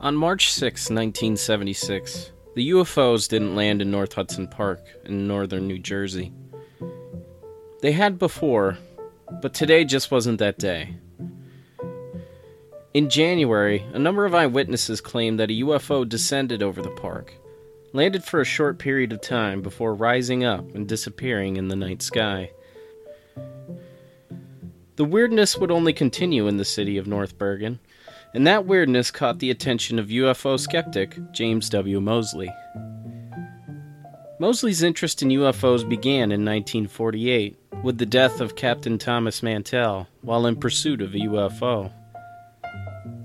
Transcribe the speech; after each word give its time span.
On 0.00 0.14
March 0.14 0.52
6, 0.52 0.90
1976, 0.90 2.30
the 2.54 2.70
UFOs 2.70 3.28
didn't 3.28 3.56
land 3.56 3.82
in 3.82 3.90
North 3.90 4.12
Hudson 4.12 4.46
Park 4.46 4.80
in 5.04 5.26
northern 5.26 5.66
New 5.66 5.78
Jersey. 5.78 6.32
They 7.82 7.92
had 7.92 8.18
before, 8.18 8.78
but 9.42 9.54
today 9.54 9.84
just 9.84 10.10
wasn't 10.10 10.38
that 10.38 10.58
day. 10.58 10.96
In 12.94 13.10
January, 13.10 13.84
a 13.92 13.98
number 13.98 14.24
of 14.24 14.34
eyewitnesses 14.34 15.00
claimed 15.00 15.40
that 15.40 15.50
a 15.50 15.60
UFO 15.64 16.08
descended 16.08 16.62
over 16.62 16.80
the 16.80 16.90
park, 16.90 17.34
landed 17.98 18.22
for 18.22 18.40
a 18.40 18.44
short 18.44 18.78
period 18.78 19.12
of 19.12 19.20
time 19.20 19.60
before 19.60 19.92
rising 19.92 20.44
up 20.44 20.72
and 20.72 20.86
disappearing 20.86 21.56
in 21.56 21.66
the 21.66 21.74
night 21.74 22.00
sky. 22.00 22.48
The 24.94 25.04
weirdness 25.04 25.58
would 25.58 25.72
only 25.72 25.92
continue 25.92 26.46
in 26.46 26.58
the 26.58 26.64
city 26.64 26.96
of 26.96 27.08
North 27.08 27.36
Bergen 27.36 27.80
and 28.34 28.46
that 28.46 28.66
weirdness 28.66 29.10
caught 29.10 29.40
the 29.40 29.50
attention 29.50 29.98
of 29.98 30.06
UFO 30.06 30.60
skeptic 30.60 31.18
James 31.32 31.68
W. 31.70 32.00
Moseley. 32.00 32.48
Moseley's 34.38 34.84
interest 34.84 35.20
in 35.20 35.30
UFOs 35.30 35.88
began 35.88 36.30
in 36.30 36.44
1948 36.44 37.58
with 37.82 37.98
the 37.98 38.06
death 38.06 38.40
of 38.40 38.54
Captain 38.54 38.96
Thomas 38.96 39.42
Mantell 39.42 40.06
while 40.20 40.46
in 40.46 40.54
pursuit 40.54 41.02
of 41.02 41.16
a 41.16 41.18
UFO. 41.18 41.90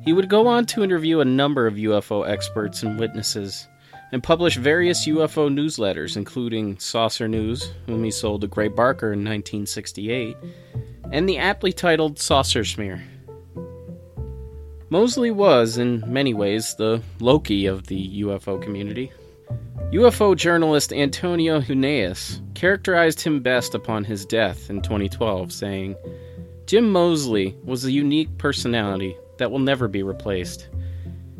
He 0.03 0.13
would 0.13 0.29
go 0.29 0.47
on 0.47 0.65
to 0.65 0.83
interview 0.83 1.19
a 1.19 1.25
number 1.25 1.67
of 1.67 1.75
UFO 1.75 2.27
experts 2.27 2.81
and 2.81 2.99
witnesses, 2.99 3.67
and 4.13 4.21
published 4.21 4.57
various 4.57 5.07
UFO 5.07 5.51
newsletters, 5.51 6.15
including 6.15 6.77
Saucer 6.77 7.27
News, 7.27 7.73
whom 7.87 8.03
he 8.03 8.11
sold 8.11 8.41
to 8.41 8.47
Gray 8.47 8.67
Barker 8.67 9.07
in 9.07 9.25
1968, 9.25 10.37
and 11.11 11.27
the 11.27 11.39
aptly 11.39 11.73
titled 11.73 12.19
Saucer 12.19 12.63
Smear. 12.63 13.03
Moseley 14.91 15.31
was, 15.31 15.79
in 15.79 16.03
many 16.05 16.35
ways, 16.35 16.75
the 16.75 17.01
Loki 17.19 17.65
of 17.65 17.87
the 17.87 18.21
UFO 18.21 18.61
community. 18.61 19.11
UFO 19.91 20.37
journalist 20.37 20.93
Antonio 20.93 21.59
Huneeus 21.59 22.39
characterized 22.53 23.19
him 23.19 23.41
best 23.41 23.73
upon 23.73 24.03
his 24.03 24.27
death 24.27 24.69
in 24.69 24.83
2012, 24.83 25.51
saying, 25.51 25.95
Jim 26.67 26.91
Moseley 26.91 27.57
was 27.63 27.83
a 27.83 27.91
unique 27.91 28.37
personality 28.37 29.17
that 29.39 29.49
will 29.49 29.57
never 29.57 29.87
be 29.87 30.03
replaced. 30.03 30.69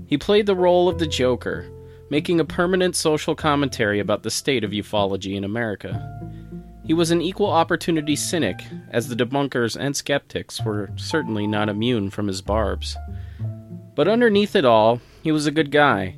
He 0.08 0.18
played 0.18 0.48
the 0.48 0.56
role 0.56 0.90
of 0.90 0.98
the 0.98 1.06
Joker, 1.08 1.70
making 2.14 2.40
a 2.40 2.46
permanent 2.46 2.96
social 2.96 3.34
commentary 3.34 4.00
about 4.00 4.22
the 4.22 4.30
state 4.30 4.64
of 4.64 4.70
ufology 4.70 5.36
in 5.36 5.44
America. 5.44 5.92
He 6.86 6.94
was 6.94 7.10
an 7.10 7.24
equal 7.24 7.50
opportunity 7.50 8.16
cynic, 8.16 8.62
as 8.92 9.08
the 9.08 9.16
debunkers 9.16 9.76
and 9.76 9.96
skeptics 9.96 10.62
were 10.64 10.92
certainly 10.96 11.48
not 11.48 11.70
immune 11.70 12.12
from 12.12 12.28
his 12.28 12.40
barbs. 12.40 12.96
But 13.96 14.08
underneath 14.08 14.56
it 14.56 14.64
all, 14.64 15.02
he 15.24 15.32
was 15.32 15.48
a 15.48 15.52
good 15.52 15.72
guy. 15.72 16.16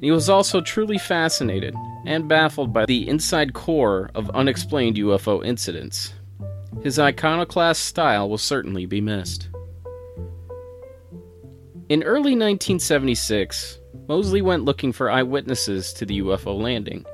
He 0.00 0.10
was 0.10 0.28
also 0.28 0.60
truly 0.60 0.98
fascinated 0.98 1.76
and 2.06 2.26
baffled 2.26 2.72
by 2.72 2.86
the 2.86 3.06
inside 3.08 3.54
core 3.54 4.10
of 4.16 4.28
unexplained 4.30 4.96
UFO 4.96 5.46
incidents. 5.46 6.12
His 6.82 6.98
iconoclast 6.98 7.84
style 7.84 8.28
will 8.28 8.36
certainly 8.36 8.84
be 8.84 9.00
missed. 9.00 9.48
In 11.88 12.02
early 12.02 12.34
1976, 12.34 13.78
Moseley 14.08 14.42
went 14.42 14.64
looking 14.64 14.92
for 14.92 15.10
eyewitnesses 15.10 15.92
to 15.94 16.06
the 16.06 16.20
UFO 16.20 16.60
landing. 16.60 17.04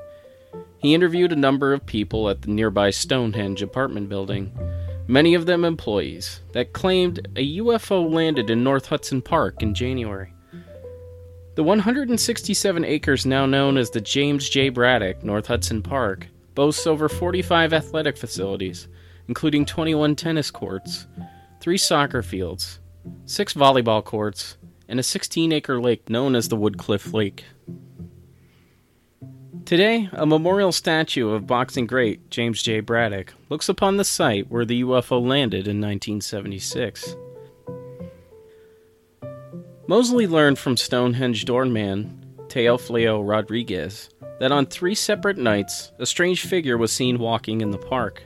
He 0.77 0.93
interviewed 0.93 1.31
a 1.31 1.37
number 1.37 1.73
of 1.73 1.85
people 1.85 2.29
at 2.29 2.41
the 2.41 2.51
nearby 2.51 2.89
Stonehenge 2.89 3.61
apartment 3.61 4.09
building 4.09 4.51
many 5.07 5.33
of 5.33 5.45
them 5.45 5.65
employees, 5.65 6.41
that 6.53 6.73
claimed 6.73 7.27
a 7.35 7.57
UFO 7.57 8.11
landed 8.11 8.49
in 8.49 8.63
North 8.63 8.87
Hudson 8.87 9.21
Park 9.21 9.61
in 9.61 9.73
January. 9.73 10.33
The 11.55 11.63
167 11.63 12.85
acres 12.85 13.25
now 13.25 13.45
known 13.45 13.77
as 13.77 13.91
the 13.91 14.01
James 14.01 14.49
J. 14.49 14.69
Braddock 14.69 15.23
North 15.23 15.47
Hudson 15.47 15.83
Park 15.83 16.27
boasts 16.55 16.87
over 16.87 17.07
45 17.07 17.73
athletic 17.73 18.17
facilities, 18.17 18.87
including 19.27 19.65
21 19.65 20.15
tennis 20.15 20.49
courts, 20.49 21.07
three 21.59 21.77
soccer 21.77 22.23
fields, 22.23 22.79
six 23.25 23.53
volleyball 23.53 24.03
courts, 24.03 24.57
and 24.87 24.99
a 24.99 25.03
16 25.03 25.51
acre 25.51 25.79
lake 25.79 26.09
known 26.09 26.35
as 26.35 26.49
the 26.49 26.55
Woodcliff 26.55 27.13
Lake. 27.13 27.45
Today, 29.65 30.09
a 30.11 30.25
memorial 30.25 30.73
statue 30.73 31.29
of 31.29 31.47
boxing 31.47 31.87
great 31.87 32.29
James 32.29 32.61
J. 32.61 32.81
Braddock 32.81 33.33
looks 33.49 33.69
upon 33.69 33.95
the 33.95 34.03
site 34.03 34.51
where 34.51 34.65
the 34.65 34.83
UFO 34.83 35.25
landed 35.25 35.67
in 35.67 35.79
1976. 35.79 37.15
Moseley 39.87 40.27
learned 40.27 40.59
from 40.59 40.75
Stonehenge 40.75 41.45
doorman 41.45 42.23
Teofilo 42.47 43.27
Rodriguez 43.27 44.09
that 44.39 44.51
on 44.51 44.65
three 44.65 44.95
separate 44.95 45.37
nights 45.37 45.91
a 45.97 46.05
strange 46.05 46.45
figure 46.45 46.77
was 46.77 46.91
seen 46.91 47.17
walking 47.17 47.61
in 47.61 47.71
the 47.71 47.77
park. 47.77 48.23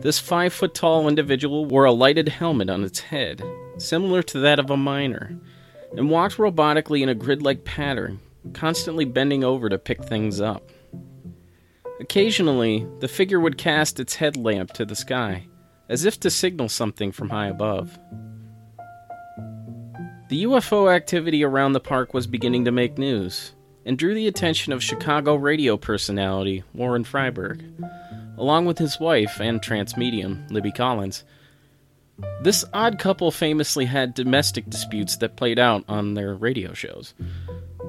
This 0.00 0.18
five 0.18 0.52
foot 0.52 0.74
tall 0.74 1.06
individual 1.06 1.66
wore 1.66 1.84
a 1.84 1.92
lighted 1.92 2.28
helmet 2.28 2.70
on 2.70 2.82
its 2.82 3.00
head, 3.00 3.42
similar 3.78 4.22
to 4.24 4.38
that 4.40 4.58
of 4.58 4.70
a 4.70 4.76
miner, 4.76 5.38
and 5.96 6.10
walked 6.10 6.36
robotically 6.36 7.02
in 7.02 7.08
a 7.08 7.14
grid 7.14 7.42
like 7.42 7.64
pattern 7.64 8.20
constantly 8.52 9.04
bending 9.04 9.44
over 9.44 9.68
to 9.68 9.78
pick 9.78 10.04
things 10.04 10.40
up. 10.40 10.70
Occasionally, 12.00 12.86
the 13.00 13.08
figure 13.08 13.40
would 13.40 13.58
cast 13.58 14.00
its 14.00 14.16
headlamp 14.16 14.72
to 14.72 14.84
the 14.84 14.96
sky, 14.96 15.46
as 15.88 16.04
if 16.04 16.18
to 16.20 16.30
signal 16.30 16.68
something 16.68 17.12
from 17.12 17.28
high 17.28 17.48
above. 17.48 17.98
The 20.28 20.44
UFO 20.44 20.92
activity 20.92 21.44
around 21.44 21.72
the 21.72 21.80
park 21.80 22.14
was 22.14 22.26
beginning 22.26 22.64
to 22.64 22.72
make 22.72 22.96
news, 22.96 23.52
and 23.84 23.98
drew 23.98 24.14
the 24.14 24.28
attention 24.28 24.72
of 24.72 24.82
Chicago 24.82 25.34
radio 25.34 25.76
personality 25.76 26.62
Warren 26.72 27.04
Freiberg, 27.04 27.62
along 28.38 28.64
with 28.64 28.78
his 28.78 29.00
wife 29.00 29.40
and 29.40 29.62
trance 29.62 29.96
medium, 29.96 30.46
Libby 30.48 30.72
Collins. 30.72 31.24
This 32.42 32.64
odd 32.72 32.98
couple 32.98 33.30
famously 33.30 33.84
had 33.84 34.14
domestic 34.14 34.68
disputes 34.68 35.16
that 35.16 35.36
played 35.36 35.58
out 35.58 35.84
on 35.88 36.14
their 36.14 36.34
radio 36.34 36.72
shows. 36.72 37.14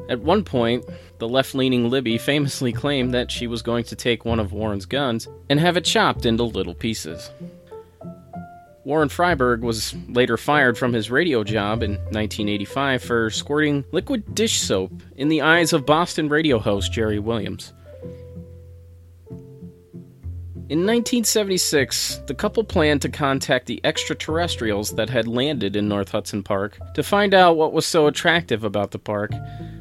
At 0.09 0.19
one 0.19 0.43
point, 0.43 0.85
the 1.19 1.27
left 1.29 1.55
leaning 1.55 1.89
Libby 1.89 2.17
famously 2.17 2.73
claimed 2.73 3.13
that 3.13 3.31
she 3.31 3.47
was 3.47 3.61
going 3.61 3.85
to 3.85 3.95
take 3.95 4.25
one 4.25 4.39
of 4.39 4.51
Warren's 4.51 4.85
guns 4.85 5.27
and 5.49 5.59
have 5.59 5.77
it 5.77 5.85
chopped 5.85 6.25
into 6.25 6.43
little 6.43 6.75
pieces. 6.75 7.31
Warren 8.83 9.09
Freiberg 9.09 9.61
was 9.61 9.95
later 10.09 10.37
fired 10.37 10.77
from 10.77 10.91
his 10.91 11.11
radio 11.11 11.43
job 11.43 11.83
in 11.83 11.91
1985 11.91 13.03
for 13.03 13.29
squirting 13.29 13.85
liquid 13.91 14.33
dish 14.33 14.59
soap 14.59 14.91
in 15.15 15.29
the 15.29 15.41
eyes 15.41 15.71
of 15.71 15.85
Boston 15.85 16.29
radio 16.29 16.57
host 16.57 16.91
Jerry 16.91 17.19
Williams. 17.19 17.73
In 20.71 20.85
1976, 20.85 22.21
the 22.27 22.33
couple 22.33 22.63
planned 22.63 23.01
to 23.01 23.09
contact 23.09 23.65
the 23.65 23.81
extraterrestrials 23.83 24.91
that 24.91 25.09
had 25.09 25.27
landed 25.27 25.75
in 25.75 25.89
North 25.89 26.11
Hudson 26.11 26.43
Park 26.43 26.79
to 26.93 27.03
find 27.03 27.33
out 27.33 27.57
what 27.57 27.73
was 27.73 27.85
so 27.85 28.07
attractive 28.07 28.63
about 28.63 28.91
the 28.91 28.97
park 28.97 29.33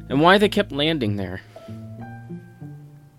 and 0.09 0.19
why 0.19 0.37
they 0.37 0.49
kept 0.49 0.73
landing 0.73 1.15
there. 1.15 1.39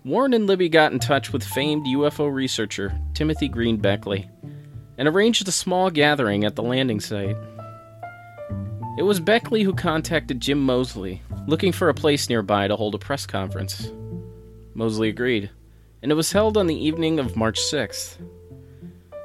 Warren 0.05 0.35
and 0.35 0.45
Libby 0.45 0.69
got 0.69 0.91
in 0.91 0.99
touch 0.99 1.33
with 1.33 1.43
famed 1.43 1.87
UFO 1.87 2.31
researcher 2.31 2.95
Timothy 3.15 3.47
Green 3.47 3.77
Beckley 3.77 4.29
and 4.99 5.07
arranged 5.07 5.47
a 5.47 5.51
small 5.51 5.89
gathering 5.89 6.43
at 6.43 6.55
the 6.55 6.61
landing 6.61 6.99
site. 6.99 7.35
It 8.99 9.03
was 9.03 9.19
Beckley 9.19 9.63
who 9.63 9.73
contacted 9.73 10.39
Jim 10.39 10.63
Moseley, 10.63 11.23
looking 11.47 11.71
for 11.71 11.89
a 11.89 11.95
place 11.95 12.29
nearby 12.29 12.67
to 12.67 12.75
hold 12.75 12.93
a 12.93 12.99
press 12.99 13.25
conference. 13.25 13.91
Moseley 14.75 15.09
agreed 15.09 15.49
and 16.03 16.11
it 16.11 16.15
was 16.15 16.33
held 16.33 16.57
on 16.57 16.67
the 16.67 16.85
evening 16.85 17.17
of 17.17 17.37
March 17.37 17.59
6th. 17.59 18.17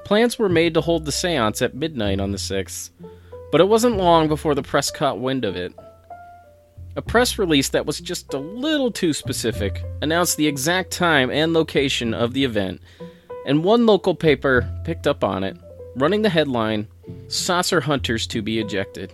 Plans 0.04 0.38
were 0.38 0.48
made 0.48 0.74
to 0.74 0.80
hold 0.80 1.04
the 1.04 1.12
seance 1.12 1.60
at 1.60 1.74
midnight 1.74 2.20
on 2.20 2.30
the 2.30 2.38
6th, 2.38 2.90
but 3.50 3.60
it 3.60 3.68
wasn't 3.68 3.96
long 3.96 4.28
before 4.28 4.54
the 4.54 4.62
press 4.62 4.90
caught 4.90 5.18
wind 5.18 5.44
of 5.44 5.56
it. 5.56 5.74
A 6.94 7.02
press 7.02 7.38
release 7.38 7.68
that 7.70 7.84
was 7.84 8.00
just 8.00 8.32
a 8.32 8.38
little 8.38 8.90
too 8.90 9.12
specific 9.12 9.84
announced 10.02 10.36
the 10.36 10.46
exact 10.46 10.92
time 10.92 11.30
and 11.30 11.52
location 11.52 12.14
of 12.14 12.32
the 12.32 12.44
event, 12.44 12.80
and 13.44 13.64
one 13.64 13.84
local 13.84 14.14
paper 14.14 14.72
picked 14.84 15.06
up 15.06 15.24
on 15.24 15.42
it, 15.42 15.56
running 15.96 16.22
the 16.22 16.30
headline 16.30 16.86
Saucer 17.26 17.80
Hunters 17.80 18.26
to 18.28 18.40
be 18.40 18.60
ejected. 18.60 19.12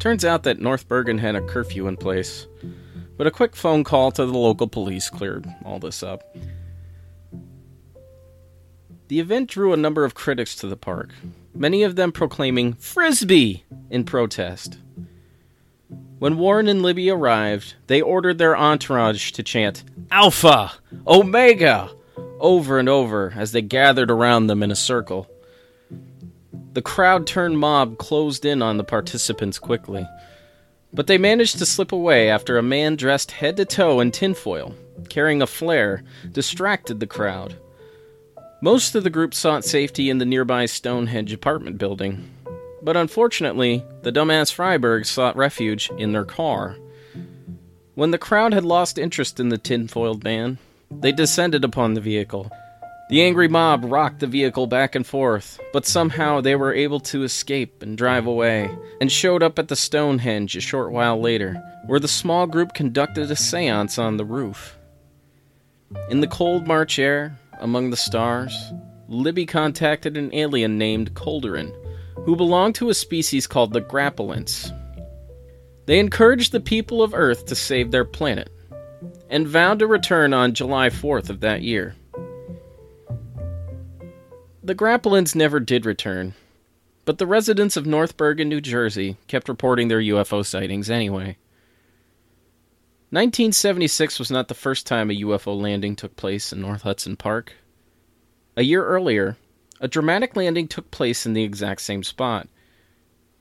Turns 0.00 0.24
out 0.24 0.42
that 0.42 0.60
North 0.60 0.88
Bergen 0.88 1.18
had 1.18 1.36
a 1.36 1.46
curfew 1.46 1.86
in 1.86 1.96
place, 1.96 2.48
but 3.20 3.26
a 3.26 3.30
quick 3.30 3.54
phone 3.54 3.84
call 3.84 4.10
to 4.10 4.24
the 4.24 4.32
local 4.32 4.66
police 4.66 5.10
cleared 5.10 5.46
all 5.66 5.78
this 5.78 6.02
up. 6.02 6.34
The 9.08 9.20
event 9.20 9.50
drew 9.50 9.74
a 9.74 9.76
number 9.76 10.06
of 10.06 10.14
critics 10.14 10.54
to 10.54 10.66
the 10.66 10.74
park, 10.74 11.10
many 11.54 11.82
of 11.82 11.96
them 11.96 12.12
proclaiming 12.12 12.72
Frisbee 12.72 13.62
in 13.90 14.04
protest. 14.04 14.78
When 16.18 16.38
Warren 16.38 16.66
and 16.66 16.80
Libby 16.80 17.10
arrived, 17.10 17.74
they 17.88 18.00
ordered 18.00 18.38
their 18.38 18.56
entourage 18.56 19.32
to 19.32 19.42
chant 19.42 19.84
Alpha! 20.10 20.72
Omega! 21.06 21.90
over 22.38 22.78
and 22.78 22.88
over 22.88 23.34
as 23.36 23.52
they 23.52 23.60
gathered 23.60 24.10
around 24.10 24.46
them 24.46 24.62
in 24.62 24.70
a 24.70 24.74
circle. 24.74 25.28
The 26.72 26.80
crowd 26.80 27.26
turned 27.26 27.58
mob 27.58 27.98
closed 27.98 28.46
in 28.46 28.62
on 28.62 28.78
the 28.78 28.82
participants 28.82 29.58
quickly, 29.58 30.08
but 30.92 31.06
they 31.06 31.18
managed 31.18 31.58
to 31.58 31.66
slip 31.66 31.92
away 31.92 32.28
after 32.28 32.58
a 32.58 32.62
man 32.62 32.96
dressed 32.96 33.30
head 33.30 33.56
to 33.56 33.64
toe 33.64 34.00
in 34.00 34.10
tinfoil, 34.10 34.74
carrying 35.08 35.42
a 35.42 35.46
flare, 35.46 36.02
distracted 36.32 37.00
the 37.00 37.06
crowd. 37.06 37.56
Most 38.60 38.94
of 38.94 39.04
the 39.04 39.10
group 39.10 39.32
sought 39.32 39.64
safety 39.64 40.10
in 40.10 40.18
the 40.18 40.26
nearby 40.26 40.66
Stonehenge 40.66 41.32
apartment 41.32 41.78
building, 41.78 42.30
but 42.82 42.96
unfortunately, 42.96 43.84
the 44.02 44.12
dumbass 44.12 44.52
Freibergs 44.52 45.06
sought 45.06 45.36
refuge 45.36 45.90
in 45.96 46.12
their 46.12 46.24
car. 46.24 46.76
When 47.94 48.10
the 48.10 48.18
crowd 48.18 48.52
had 48.52 48.64
lost 48.64 48.98
interest 48.98 49.40
in 49.40 49.48
the 49.48 49.58
tinfoiled 49.58 50.24
man, 50.24 50.58
they 50.90 51.12
descended 51.12 51.64
upon 51.64 51.94
the 51.94 52.00
vehicle. 52.00 52.50
The 53.10 53.22
angry 53.22 53.48
mob 53.48 53.86
rocked 53.86 54.20
the 54.20 54.28
vehicle 54.28 54.68
back 54.68 54.94
and 54.94 55.04
forth, 55.04 55.58
but 55.72 55.84
somehow 55.84 56.40
they 56.40 56.54
were 56.54 56.72
able 56.72 57.00
to 57.00 57.24
escape 57.24 57.82
and 57.82 57.98
drive 57.98 58.24
away, 58.24 58.70
and 59.00 59.10
showed 59.10 59.42
up 59.42 59.58
at 59.58 59.66
the 59.66 59.74
Stonehenge 59.74 60.54
a 60.54 60.60
short 60.60 60.92
while 60.92 61.20
later, 61.20 61.60
where 61.86 61.98
the 61.98 62.06
small 62.06 62.46
group 62.46 62.72
conducted 62.72 63.28
a 63.28 63.34
seance 63.34 63.98
on 63.98 64.16
the 64.16 64.24
roof. 64.24 64.78
In 66.08 66.20
the 66.20 66.28
cold 66.28 66.68
March 66.68 67.00
air, 67.00 67.36
among 67.58 67.90
the 67.90 67.96
stars, 67.96 68.54
Libby 69.08 69.44
contacted 69.44 70.16
an 70.16 70.32
alien 70.32 70.78
named 70.78 71.14
Colderin, 71.14 71.74
who 72.24 72.36
belonged 72.36 72.76
to 72.76 72.90
a 72.90 72.94
species 72.94 73.48
called 73.48 73.72
the 73.72 73.80
Grappalants. 73.80 74.70
They 75.86 75.98
encouraged 75.98 76.52
the 76.52 76.60
people 76.60 77.02
of 77.02 77.12
Earth 77.12 77.46
to 77.46 77.56
save 77.56 77.90
their 77.90 78.04
planet, 78.04 78.50
and 79.28 79.48
vowed 79.48 79.80
to 79.80 79.88
return 79.88 80.32
on 80.32 80.54
July 80.54 80.90
4th 80.90 81.28
of 81.28 81.40
that 81.40 81.62
year. 81.62 81.96
The 84.70 84.76
Grappalants 84.76 85.34
never 85.34 85.58
did 85.58 85.84
return, 85.84 86.34
but 87.04 87.18
the 87.18 87.26
residents 87.26 87.76
of 87.76 87.86
North 87.86 88.16
Bergen, 88.16 88.48
New 88.48 88.60
Jersey 88.60 89.16
kept 89.26 89.48
reporting 89.48 89.88
their 89.88 89.98
UFO 89.98 90.46
sightings 90.46 90.88
anyway. 90.88 91.36
1976 93.10 94.20
was 94.20 94.30
not 94.30 94.46
the 94.46 94.54
first 94.54 94.86
time 94.86 95.10
a 95.10 95.22
UFO 95.22 95.60
landing 95.60 95.96
took 95.96 96.14
place 96.14 96.52
in 96.52 96.60
North 96.60 96.82
Hudson 96.82 97.16
Park. 97.16 97.54
A 98.56 98.62
year 98.62 98.86
earlier, 98.86 99.36
a 99.80 99.88
dramatic 99.88 100.36
landing 100.36 100.68
took 100.68 100.92
place 100.92 101.26
in 101.26 101.32
the 101.32 101.42
exact 101.42 101.80
same 101.80 102.04
spot. 102.04 102.46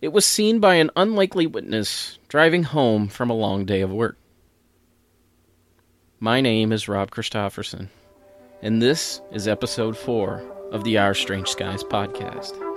It 0.02 0.08
was 0.08 0.26
seen 0.26 0.60
by 0.60 0.78
an 0.78 0.90
unlikely 0.96 1.46
witness 1.46 2.18
driving 2.28 2.64
home 2.64 3.08
from 3.08 3.30
a 3.30 3.36
long 3.36 3.66
day 3.66 3.82
of 3.82 3.92
work. 3.92 4.18
My 6.20 6.42
name 6.42 6.72
is 6.72 6.90
Rob 6.90 7.12
Christofferson, 7.12 7.90
and 8.64 8.82
this 8.82 9.22
is 9.32 9.48
episode 9.48 9.96
4 9.96 10.56
of 10.72 10.84
the 10.84 10.98
Our 10.98 11.14
Strange 11.14 11.48
Skies 11.50 11.84
podcast. 11.84 12.69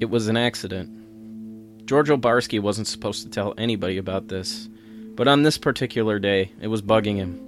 It 0.00 0.10
was 0.10 0.28
an 0.28 0.36
accident. 0.36 0.90
George 1.84 2.08
Obarski 2.08 2.60
wasn't 2.60 2.86
supposed 2.86 3.24
to 3.24 3.30
tell 3.30 3.52
anybody 3.58 3.98
about 3.98 4.28
this, 4.28 4.68
but 5.16 5.26
on 5.26 5.42
this 5.42 5.58
particular 5.58 6.20
day, 6.20 6.52
it 6.60 6.68
was 6.68 6.82
bugging 6.82 7.16
him. 7.16 7.40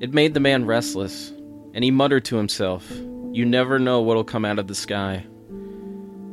It 0.00 0.12
made 0.12 0.34
the 0.34 0.40
man 0.40 0.66
restless, 0.66 1.32
and 1.72 1.82
he 1.82 1.90
muttered 1.90 2.26
to 2.26 2.36
himself, 2.36 2.86
You 3.32 3.46
never 3.46 3.78
know 3.78 4.02
what'll 4.02 4.24
come 4.24 4.44
out 4.44 4.58
of 4.58 4.66
the 4.66 4.74
sky. 4.74 5.24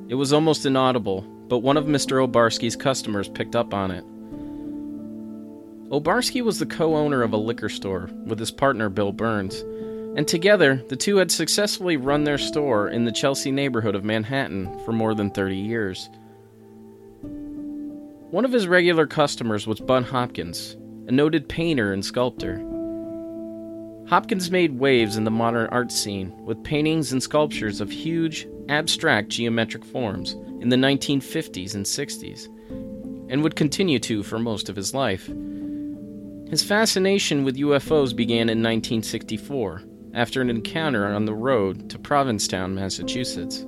It 0.10 0.16
was 0.16 0.34
almost 0.34 0.66
inaudible, 0.66 1.22
but 1.48 1.60
one 1.60 1.78
of 1.78 1.86
Mr. 1.86 2.28
Obarski's 2.28 2.76
customers 2.76 3.30
picked 3.30 3.56
up 3.56 3.74
on 3.74 3.92
it. 3.92 4.04
Obarski 5.90 6.42
was 6.42 6.60
the 6.60 6.66
co 6.66 6.98
owner 6.98 7.22
of 7.22 7.32
a 7.32 7.38
liquor 7.38 7.70
store 7.70 8.10
with 8.26 8.40
his 8.40 8.52
partner 8.52 8.90
Bill 8.90 9.14
Burns 9.14 9.64
and 10.16 10.28
together 10.28 10.84
the 10.90 10.96
two 10.96 11.18
had 11.18 11.32
successfully 11.32 11.96
run 11.98 12.24
their 12.24 12.38
store 12.38 12.90
in 12.90 13.06
the 13.06 13.12
Chelsea 13.12 13.52
neighborhood 13.52 13.96
of 13.96 14.04
Manhattan 14.04 14.78
for 14.86 14.92
more 14.92 15.14
than 15.14 15.32
30 15.32 15.56
years. 15.56 16.10
One 18.32 18.46
of 18.46 18.52
his 18.52 18.68
regular 18.68 19.08
customers 19.08 19.68
was 19.68 19.80
Bud 19.80 20.06
Hopkins, 20.06 20.76
a 21.08 21.12
noted 21.12 21.48
painter 21.48 21.94
and 21.94 22.04
sculptor. 22.04 22.58
Hopkins 24.08 24.52
made 24.52 24.80
waves 24.80 25.16
in 25.16 25.24
the 25.24 25.32
modern 25.32 25.68
art 25.68 25.92
scene 25.92 26.34
with 26.46 26.64
paintings 26.64 27.14
and 27.14 27.24
sculptures 27.24 27.80
of 27.80 27.90
huge, 27.90 28.48
abstract 28.68 29.30
geometric 29.30 29.86
forms 29.86 30.34
in 30.60 30.70
the 30.70 30.76
1950s 30.76 31.76
and 31.76 31.86
60s, 31.86 32.48
and 33.30 33.44
would 33.44 33.56
continue 33.56 34.00
to 34.00 34.24
for 34.24 34.40
most 34.40 34.68
of 34.68 34.76
his 34.76 34.94
life. 34.94 35.28
His 36.50 36.64
fascination 36.64 37.46
with 37.46 37.56
UFOs 37.56 38.14
began 38.14 38.50
in 38.50 38.62
1964 38.62 39.84
after 40.14 40.42
an 40.42 40.50
encounter 40.50 41.06
on 41.08 41.26
the 41.26 41.34
road 41.34 41.90
to 41.90 42.00
Provincetown, 42.00 42.76
Massachusetts. 42.76 43.66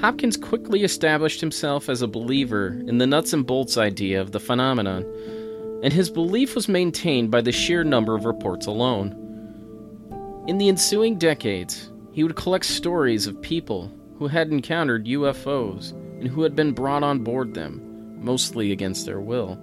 Hopkins 0.00 0.36
quickly 0.36 0.84
established 0.84 1.40
himself 1.40 1.88
as 1.88 2.02
a 2.02 2.06
believer 2.06 2.68
in 2.86 2.98
the 2.98 3.06
nuts 3.06 3.32
and 3.32 3.46
bolts 3.46 3.76
idea 3.76 4.20
of 4.20 4.32
the 4.32 4.40
phenomenon, 4.40 5.04
and 5.82 5.92
his 5.92 6.10
belief 6.10 6.54
was 6.54 6.68
maintained 6.68 7.30
by 7.30 7.40
the 7.40 7.52
sheer 7.52 7.82
number 7.82 8.14
of 8.14 8.24
reports 8.24 8.66
alone. 8.66 9.10
In 10.46 10.58
the 10.58 10.68
ensuing 10.68 11.18
decades, 11.18 11.90
he 12.12 12.22
would 12.22 12.36
collect 12.36 12.64
stories 12.64 13.26
of 13.26 13.42
people 13.42 13.92
who 14.18 14.28
had 14.28 14.50
encountered 14.50 15.06
UFOs 15.06 15.92
and 16.20 16.28
who 16.28 16.42
had 16.42 16.56
been 16.56 16.72
brought 16.72 17.02
on 17.02 17.20
board 17.20 17.54
them, 17.54 17.80
mostly 18.20 18.72
against 18.72 19.06
their 19.06 19.20
will. 19.20 19.58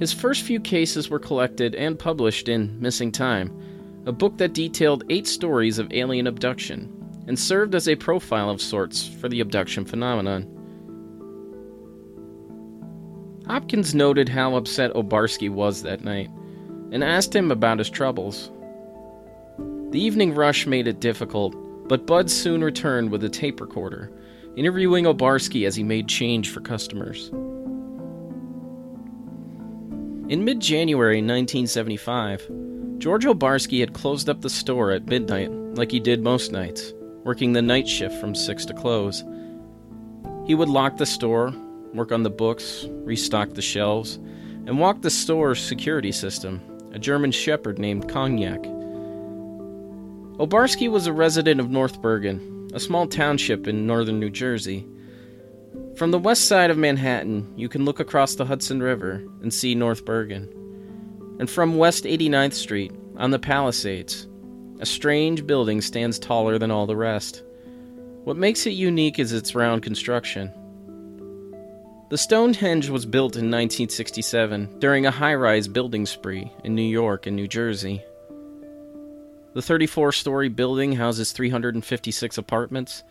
His 0.00 0.14
first 0.14 0.44
few 0.44 0.60
cases 0.60 1.10
were 1.10 1.18
collected 1.18 1.74
and 1.74 1.98
published 1.98 2.48
in 2.48 2.80
Missing 2.80 3.12
Time, 3.12 3.52
a 4.06 4.12
book 4.12 4.38
that 4.38 4.54
detailed 4.54 5.04
eight 5.10 5.26
stories 5.26 5.78
of 5.78 5.92
alien 5.92 6.26
abduction 6.26 6.90
and 7.26 7.38
served 7.38 7.74
as 7.74 7.86
a 7.86 7.94
profile 7.96 8.48
of 8.48 8.62
sorts 8.62 9.06
for 9.06 9.28
the 9.28 9.40
abduction 9.40 9.84
phenomenon. 9.84 10.48
Hopkins 13.46 13.94
noted 13.94 14.30
how 14.30 14.56
upset 14.56 14.94
Obarski 14.94 15.50
was 15.50 15.82
that 15.82 16.02
night 16.02 16.30
and 16.92 17.04
asked 17.04 17.36
him 17.36 17.50
about 17.50 17.78
his 17.78 17.90
troubles. 17.90 18.50
The 19.90 20.00
evening 20.00 20.34
rush 20.34 20.66
made 20.66 20.88
it 20.88 21.00
difficult, 21.00 21.54
but 21.88 22.06
Bud 22.06 22.30
soon 22.30 22.64
returned 22.64 23.10
with 23.10 23.22
a 23.22 23.28
tape 23.28 23.60
recorder, 23.60 24.10
interviewing 24.56 25.04
Obarski 25.04 25.66
as 25.66 25.76
he 25.76 25.82
made 25.82 26.08
change 26.08 26.48
for 26.48 26.62
customers. 26.62 27.30
In 30.30 30.44
mid 30.44 30.60
January 30.60 31.16
1975, 31.16 32.48
George 32.98 33.24
Obarski 33.24 33.80
had 33.80 33.94
closed 33.94 34.30
up 34.30 34.42
the 34.42 34.48
store 34.48 34.92
at 34.92 35.06
midnight, 35.06 35.50
like 35.74 35.90
he 35.90 35.98
did 35.98 36.22
most 36.22 36.52
nights, 36.52 36.94
working 37.24 37.52
the 37.52 37.60
night 37.60 37.88
shift 37.88 38.14
from 38.20 38.36
6 38.36 38.66
to 38.66 38.72
close. 38.72 39.24
He 40.46 40.54
would 40.54 40.68
lock 40.68 40.98
the 40.98 41.04
store, 41.04 41.52
work 41.94 42.12
on 42.12 42.22
the 42.22 42.30
books, 42.30 42.86
restock 42.88 43.54
the 43.54 43.60
shelves, 43.60 44.20
and 44.66 44.78
walk 44.78 45.02
the 45.02 45.10
store's 45.10 45.60
security 45.60 46.12
system, 46.12 46.60
a 46.92 47.00
German 47.00 47.32
shepherd 47.32 47.80
named 47.80 48.08
Cognac. 48.08 48.62
Obarski 50.38 50.88
was 50.88 51.08
a 51.08 51.12
resident 51.12 51.58
of 51.58 51.70
North 51.70 52.00
Bergen, 52.00 52.70
a 52.72 52.78
small 52.78 53.08
township 53.08 53.66
in 53.66 53.84
northern 53.84 54.20
New 54.20 54.30
Jersey. 54.30 54.86
From 56.00 56.12
the 56.12 56.18
west 56.18 56.46
side 56.46 56.70
of 56.70 56.78
Manhattan, 56.78 57.52
you 57.58 57.68
can 57.68 57.84
look 57.84 58.00
across 58.00 58.34
the 58.34 58.46
Hudson 58.46 58.82
River 58.82 59.22
and 59.42 59.52
see 59.52 59.74
North 59.74 60.06
Bergen. 60.06 60.48
And 61.38 61.50
from 61.50 61.76
West 61.76 62.04
89th 62.04 62.54
Street, 62.54 62.90
on 63.18 63.32
the 63.32 63.38
Palisades, 63.38 64.26
a 64.78 64.86
strange 64.86 65.46
building 65.46 65.82
stands 65.82 66.18
taller 66.18 66.58
than 66.58 66.70
all 66.70 66.86
the 66.86 66.96
rest. 66.96 67.42
What 68.24 68.38
makes 68.38 68.64
it 68.64 68.70
unique 68.70 69.18
is 69.18 69.34
its 69.34 69.54
round 69.54 69.82
construction. 69.82 70.50
The 72.08 72.16
Stonehenge 72.16 72.88
was 72.88 73.04
built 73.04 73.36
in 73.36 73.50
1967 73.50 74.78
during 74.78 75.04
a 75.04 75.10
high 75.10 75.34
rise 75.34 75.68
building 75.68 76.06
spree 76.06 76.50
in 76.64 76.74
New 76.74 76.80
York 76.80 77.26
and 77.26 77.36
New 77.36 77.46
Jersey. 77.46 78.02
The 79.52 79.60
34 79.60 80.12
story 80.12 80.48
building 80.48 80.92
houses 80.92 81.32
356 81.32 82.38
apartments, 82.38 83.02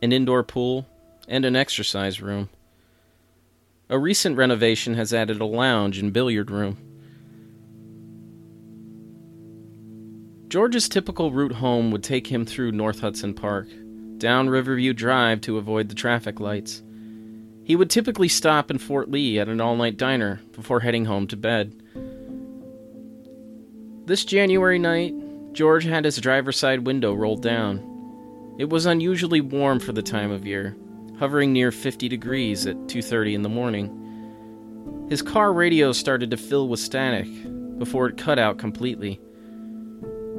an 0.00 0.12
indoor 0.12 0.44
pool, 0.44 0.86
and 1.28 1.44
an 1.44 1.56
exercise 1.56 2.20
room. 2.20 2.48
A 3.88 3.98
recent 3.98 4.36
renovation 4.36 4.94
has 4.94 5.14
added 5.14 5.40
a 5.40 5.44
lounge 5.44 5.98
and 5.98 6.12
billiard 6.12 6.50
room. 6.50 6.76
George's 10.48 10.88
typical 10.88 11.32
route 11.32 11.52
home 11.52 11.90
would 11.90 12.04
take 12.04 12.28
him 12.28 12.44
through 12.44 12.72
North 12.72 13.00
Hudson 13.00 13.34
Park, 13.34 13.68
down 14.18 14.48
Riverview 14.48 14.92
Drive 14.92 15.40
to 15.42 15.58
avoid 15.58 15.88
the 15.88 15.94
traffic 15.94 16.40
lights. 16.40 16.82
He 17.64 17.74
would 17.74 17.90
typically 17.90 18.28
stop 18.28 18.70
in 18.70 18.78
Fort 18.78 19.10
Lee 19.10 19.40
at 19.40 19.48
an 19.48 19.60
all 19.60 19.76
night 19.76 19.96
diner 19.96 20.40
before 20.52 20.80
heading 20.80 21.04
home 21.04 21.26
to 21.26 21.36
bed. 21.36 21.74
This 24.06 24.24
January 24.24 24.78
night, 24.78 25.14
George 25.52 25.84
had 25.84 26.04
his 26.04 26.18
driver's 26.18 26.56
side 26.56 26.86
window 26.86 27.12
rolled 27.12 27.42
down. 27.42 28.54
It 28.56 28.70
was 28.70 28.86
unusually 28.86 29.40
warm 29.40 29.80
for 29.80 29.92
the 29.92 30.02
time 30.02 30.30
of 30.30 30.46
year, 30.46 30.76
hovering 31.18 31.52
near 31.52 31.70
50 31.70 32.08
degrees 32.08 32.66
at 32.66 32.88
2:30 32.88 33.34
in 33.34 33.42
the 33.42 33.48
morning. 33.48 35.06
His 35.08 35.22
car 35.22 35.52
radio 35.52 35.92
started 35.92 36.30
to 36.30 36.36
fill 36.36 36.68
with 36.68 36.80
static 36.80 37.28
before 37.78 38.08
it 38.08 38.16
cut 38.16 38.38
out 38.38 38.58
completely. 38.58 39.20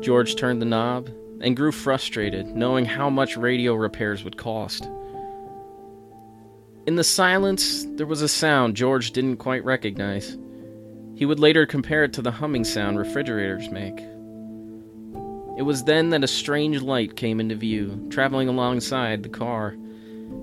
George 0.02 0.36
turned 0.36 0.62
the 0.62 0.66
knob 0.66 1.10
and 1.42 1.56
grew 1.56 1.72
frustrated, 1.72 2.48
knowing 2.56 2.86
how 2.86 3.10
much 3.10 3.38
radio 3.38 3.74
repairs 3.74 4.24
would 4.24 4.38
cost. 4.38 4.90
In 6.86 6.96
the 6.96 7.04
silence, 7.04 7.86
there 7.96 8.06
was 8.06 8.22
a 8.22 8.28
sound 8.28 8.76
George 8.76 9.12
didn't 9.12 9.38
quite 9.38 9.66
recognize. 9.66 10.38
He 11.16 11.26
would 11.26 11.40
later 11.40 11.66
compare 11.66 12.04
it 12.04 12.14
to 12.14 12.22
the 12.22 12.32
humming 12.32 12.64
sound 12.64 12.98
refrigerators 12.98 13.70
make. 13.70 14.00
It 15.58 15.64
was 15.64 15.84
then 15.84 16.12
that 16.12 16.24
a 16.24 16.28
strange 16.28 16.82
light 16.82 17.16
came 17.16 17.40
into 17.40 17.56
view, 17.56 18.08
traveling 18.12 18.48
alongside 18.48 19.24
the 19.24 19.30
car. 19.30 19.76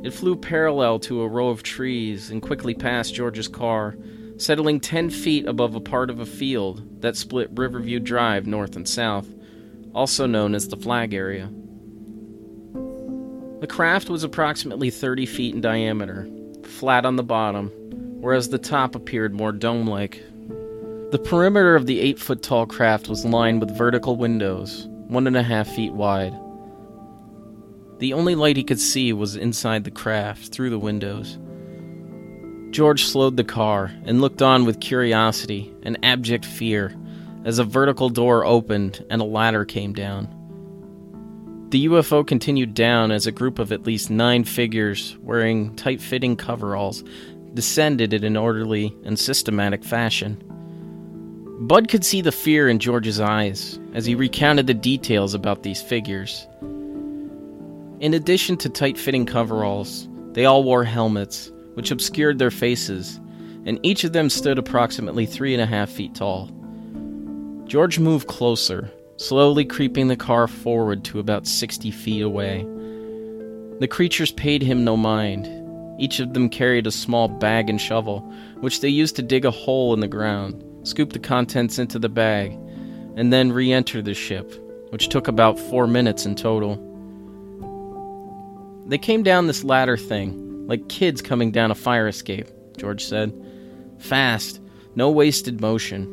It 0.03 0.13
flew 0.13 0.37
parallel 0.37 0.99
to 1.01 1.23
a 1.23 1.29
row 1.29 1.49
of 1.49 1.63
trees 1.63 2.31
and 2.31 2.43
quickly 2.43 2.75
passed 2.75 3.15
George's 3.15 3.49
car, 3.49 3.97
settling 4.37 4.81
10 4.81 5.11
feet 5.11 5.47
above 5.47 5.75
a 5.75 5.81
part 5.81 6.11
of 6.11 6.21
a 6.21 6.27
field 6.27 7.01
that 7.01 7.17
split 7.17 7.51
Riverview 7.53 8.01
Drive 8.01 8.47
north 8.47 8.77
and 8.77 8.89
south 8.89 9.29
also 9.95 10.27
known 10.27 10.55
as 10.55 10.69
the 10.69 10.77
flag 10.77 11.15
area. 11.15 11.49
The 13.61 13.67
craft 13.69 14.11
was 14.11 14.25
approximately 14.25 14.91
30 14.91 15.25
feet 15.25 15.55
in 15.55 15.61
diameter, 15.61 16.29
flat 16.65 17.07
on 17.07 17.17
the 17.17 17.23
bottom, 17.23 17.71
whereas 18.21 18.49
the 18.49 18.59
top 18.59 18.95
appeared 18.95 19.33
more 19.33 19.53
dome 19.53 19.87
like. 19.87 20.23
The 21.13 21.23
perimeter 21.25 21.77
of 21.77 21.87
the 21.87 22.01
8 22.01 22.19
foot 22.19 22.43
tall 22.43 22.67
craft 22.67 23.09
was 23.09 23.25
lined 23.25 23.61
with 23.61 23.77
vertical 23.79 24.17
windows, 24.17 24.87
one 25.07 25.27
and 25.27 25.37
a 25.37 25.43
half 25.43 25.69
feet 25.69 25.93
wide. 25.93 26.35
The 27.99 28.13
only 28.13 28.35
light 28.35 28.57
he 28.57 28.65
could 28.65 28.81
see 28.81 29.13
was 29.13 29.37
inside 29.37 29.85
the 29.85 29.91
craft, 29.91 30.53
through 30.53 30.71
the 30.71 30.79
windows. 30.79 31.39
George 32.71 33.05
slowed 33.05 33.37
the 33.37 33.45
car 33.45 33.93
and 34.05 34.21
looked 34.21 34.43
on 34.43 34.65
with 34.65 34.81
curiosity 34.81 35.73
and 35.85 35.99
abject 36.03 36.45
fear 36.45 36.95
as 37.45 37.59
a 37.59 37.65
vertical 37.65 38.09
door 38.09 38.45
opened 38.45 39.05
and 39.11 39.23
a 39.23 39.25
ladder 39.25 39.65
came 39.65 39.93
down. 39.93 40.29
The 41.71 41.87
UFO 41.87 42.27
continued 42.27 42.75
down 42.75 43.11
as 43.11 43.27
a 43.27 43.33
group 43.33 43.59
of 43.59 43.71
at 43.71 43.87
least 43.87 44.11
nine 44.11 44.45
figures 44.45 45.17
wearing 45.21 45.75
tight 45.77 46.01
fitting 46.01 46.37
coveralls 46.37 47.05
descended 47.55 48.13
in 48.13 48.25
an 48.25 48.37
orderly 48.37 48.95
and 49.05 49.19
systematic 49.19 49.85
fashion. 49.85 50.43
Bud 51.61 51.89
could 51.89 52.05
see 52.05 52.21
the 52.21 52.33
fear 52.33 52.69
in 52.69 52.81
George's 52.81 53.21
eyes 53.21 53.79
as 53.93 54.05
he 54.05 54.17
recounted 54.17 54.67
the 54.67 54.75
details 54.75 55.35
about 55.35 55.63
these 55.63 55.81
figures. 55.81 56.49
In 58.05 58.13
addition 58.13 58.59
to 58.59 58.69
tight 58.69 58.99
fitting 58.99 59.25
coveralls, 59.25 60.07
they 60.33 60.45
all 60.45 60.63
wore 60.63 60.85
helmets, 60.85 61.51
which 61.73 61.91
obscured 61.91 62.39
their 62.39 62.51
faces, 62.51 63.19
and 63.65 63.81
each 63.83 64.05
of 64.05 64.13
them 64.13 64.29
stood 64.29 64.59
approximately 64.59 65.25
three 65.25 65.55
and 65.55 65.63
a 65.63 65.65
half 65.65 65.89
feet 65.89 66.15
tall. 66.15 66.51
George 67.65 67.99
moved 67.99 68.27
closer, 68.27 68.91
slowly 69.17 69.65
creeping 69.65 70.09
the 70.09 70.19
car 70.19 70.47
forward 70.47 71.03
to 71.05 71.19
about 71.19 71.47
60 71.47 71.91
feet 71.93 72.21
away. 72.21 72.67
The 73.81 73.89
creatures 73.89 74.33
paid 74.33 74.61
him 74.61 74.85
no 74.85 74.99
mind. 74.99 75.49
Each 75.99 76.21
of 76.21 76.35
them 76.35 76.51
carried 76.51 76.87
a 76.87 76.91
small 76.91 77.29
bag 77.29 77.71
and 77.71 77.81
shovel, 77.81 78.21
which 78.61 78.83
they 78.83 78.91
used 78.91 79.17
to 79.17 79.23
dig 79.23 79.47
a 79.47 79.51
hole 79.51 79.95
in 79.95 80.01
the 80.01 80.09
ground, 80.09 80.63
scoop 80.87 81.15
the 81.15 81.19
contents 81.19 81.79
into 81.79 81.99
the 81.99 82.11
bag, 82.11 82.53
and 83.17 83.33
then 83.33 83.51
re 83.51 83.73
enter 83.73 84.03
the 84.03 84.13
ship, 84.13 84.53
which 84.91 85.09
took 85.09 85.27
about 85.27 85.59
four 85.59 85.87
minutes 85.87 86.27
in 86.27 86.35
total. 86.35 86.91
They 88.87 88.99
came 88.99 89.23
down 89.23 89.47
this 89.47 89.65
ladder 89.65 89.97
thing, 89.97 90.67
like 90.67 90.89
kids 90.89 91.23
coming 91.23 91.51
down 91.51 91.71
a 91.71 91.75
fire 91.75 92.07
escape, 92.07 92.49
George 92.77 93.05
said. 93.05 93.33
Fast, 93.99 94.61
no 94.95 95.11
wasted 95.11 95.61
motion. 95.61 96.11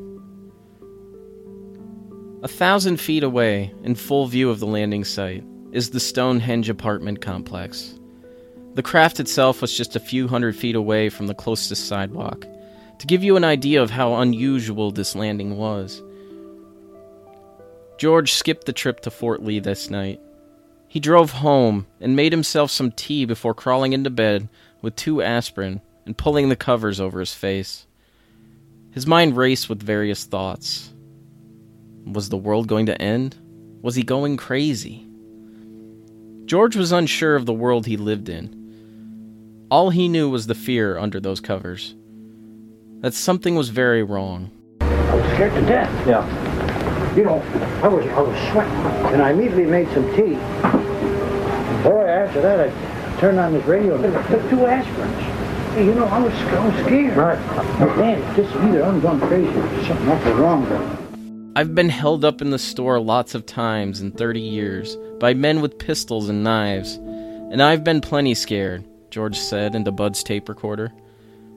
A 2.44 2.48
thousand 2.48 2.98
feet 2.98 3.24
away, 3.24 3.74
in 3.84 3.96
full 3.96 4.26
view 4.28 4.50
of 4.50 4.60
the 4.60 4.66
landing 4.66 5.04
site, 5.04 5.44
is 5.72 5.92
the 5.92 6.00
Stonehenge 6.00 6.70
apartment 6.70 7.22
complex. 7.22 8.00
The 8.74 8.84
craft 8.84 9.20
itself 9.20 9.62
was 9.62 9.76
just 9.76 9.96
a 9.96 10.00
few 10.00 10.28
hundred 10.28 10.56
feet 10.56 10.76
away 10.76 11.10
from 11.10 11.28
the 11.28 11.36
closest 11.36 11.88
sidewalk, 11.88 12.46
to 13.00 13.08
give 13.08 13.24
you 13.24 13.36
an 13.36 13.44
idea 13.44 13.82
of 13.82 13.90
how 13.90 14.16
unusual 14.16 14.92
this 14.92 15.16
landing 15.16 15.58
was. 15.58 16.02
George 17.98 18.32
skipped 18.34 18.66
the 18.66 18.74
trip 18.74 19.02
to 19.02 19.12
Fort 19.12 19.44
Lee 19.44 19.60
this 19.60 19.90
night. 19.90 20.20
He 20.92 21.00
drove 21.00 21.32
home 21.32 21.88
and 22.02 22.18
made 22.18 22.34
himself 22.34 22.70
some 22.70 22.92
tea 22.92 23.24
before 23.24 23.54
crawling 23.54 23.94
into 23.94 24.10
bed 24.10 24.50
with 24.82 24.98
two 24.98 25.22
aspirin 25.22 25.80
and 26.06 26.18
pulling 26.18 26.50
the 26.50 26.58
covers 26.58 27.00
over 27.00 27.22
his 27.22 27.34
face. 27.34 27.88
His 28.92 29.08
mind 29.08 29.38
raced 29.38 29.70
with 29.70 29.82
various 29.82 30.26
thoughts. 30.26 30.94
Was 32.06 32.28
the 32.28 32.36
world 32.36 32.68
going 32.68 32.88
to 32.88 33.02
end? 33.02 33.38
Was 33.82 33.96
he 33.96 34.04
going 34.04 34.36
crazy? 34.36 35.08
George 36.44 36.76
was 36.76 36.92
unsure 36.92 37.38
of 37.38 37.46
the 37.46 37.54
world 37.54 37.86
he 37.86 37.96
lived 37.96 38.28
in. 38.28 39.68
All 39.72 39.92
he 39.92 40.10
knew 40.10 40.30
was 40.30 40.48
the 40.48 40.56
fear 40.56 40.98
under 40.98 41.22
those 41.22 41.40
covers. 41.40 41.96
That 43.00 43.14
something 43.14 43.56
was 43.56 43.70
very 43.70 44.04
wrong. 44.04 44.52
I 44.82 45.16
was 45.16 45.26
scared 45.36 45.54
to 45.54 45.62
death. 45.62 46.06
Yeah. 46.06 46.52
You 47.16 47.24
know, 47.24 47.42
I 47.84 47.88
was 47.90 48.06
I 48.08 48.22
was 48.22 48.52
sweating, 48.52 48.72
and 49.14 49.22
I 49.22 49.32
immediately 49.32 49.66
made 49.66 49.90
some 49.90 50.06
tea. 50.16 50.36
Boy, 52.32 52.38
after 52.38 52.42
that, 52.42 52.70
I 52.70 53.20
turned 53.20 53.40
on 53.40 53.54
this 53.54 53.66
radio 53.66 54.02
and 54.02 54.16
I 54.16 54.28
took 54.30 54.42
two 54.50 54.58
aspirins. 54.58 55.20
Hey, 55.74 55.86
you 55.86 55.94
know, 55.94 56.06
I 56.06 56.20
was, 56.20 56.34
I 56.34 56.66
was 56.66 56.86
scared. 56.86 57.18
Right. 57.18 57.78
But 57.78 57.98
man, 57.98 58.36
this 58.36 58.50
either 58.56 58.84
I'm 58.84 59.02
going 59.02 59.20
crazy 59.20 59.50
or 59.50 59.84
something 59.84 60.10
awful 60.10 60.34
wrong. 60.36 60.66
But 60.68 61.60
I've 61.60 61.76
been 61.76 61.90
held 61.90 62.24
up 62.24 62.42
in 62.42 62.50
the 62.52 62.60
store 62.60 63.02
lots 63.02 63.36
of 63.36 63.46
times 63.46 64.00
in 64.00 64.12
30 64.12 64.40
years 64.40 64.96
by 65.20 65.34
men 65.34 65.60
with 65.62 65.78
pistols 65.78 66.30
and 66.30 66.44
knives, 66.44 66.96
and 66.96 67.62
I've 67.62 67.84
been 67.84 68.00
plenty 68.00 68.34
scared, 68.34 68.86
George 69.10 69.38
said 69.38 69.76
into 69.76 69.92
Bud's 69.92 70.24
tape 70.24 70.48
recorder. 70.48 70.94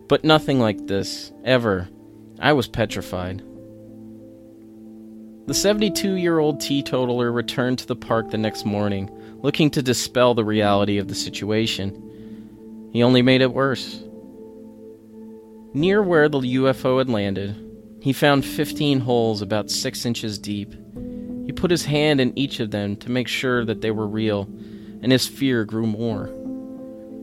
But 0.08 0.24
nothing 0.24 0.58
like 0.58 0.88
this, 0.88 1.32
ever. 1.44 1.88
I 2.40 2.52
was 2.52 2.66
petrified. 2.66 3.42
The 5.46 5.52
72 5.52 6.14
year 6.14 6.38
old 6.38 6.58
teetotaler 6.58 7.30
returned 7.30 7.78
to 7.80 7.86
the 7.86 7.94
park 7.96 8.30
the 8.30 8.38
next 8.38 8.64
morning, 8.64 9.10
looking 9.42 9.70
to 9.72 9.82
dispel 9.82 10.32
the 10.32 10.44
reality 10.44 10.96
of 10.96 11.08
the 11.08 11.14
situation. 11.14 12.88
He 12.94 13.02
only 13.02 13.20
made 13.20 13.42
it 13.42 13.52
worse. 13.52 14.02
Near 15.74 16.02
where 16.02 16.30
the 16.30 16.38
UFO 16.38 16.96
had 16.96 17.10
landed, 17.10 17.56
he 18.00 18.14
found 18.14 18.46
15 18.46 19.00
holes 19.00 19.42
about 19.42 19.70
6 19.70 20.06
inches 20.06 20.38
deep. 20.38 20.72
He 21.44 21.52
put 21.52 21.70
his 21.70 21.84
hand 21.84 22.22
in 22.22 22.38
each 22.38 22.60
of 22.60 22.70
them 22.70 22.96
to 22.96 23.10
make 23.10 23.28
sure 23.28 23.66
that 23.66 23.82
they 23.82 23.90
were 23.90 24.06
real, 24.06 24.48
and 25.02 25.12
his 25.12 25.26
fear 25.26 25.66
grew 25.66 25.86
more. 25.86 26.30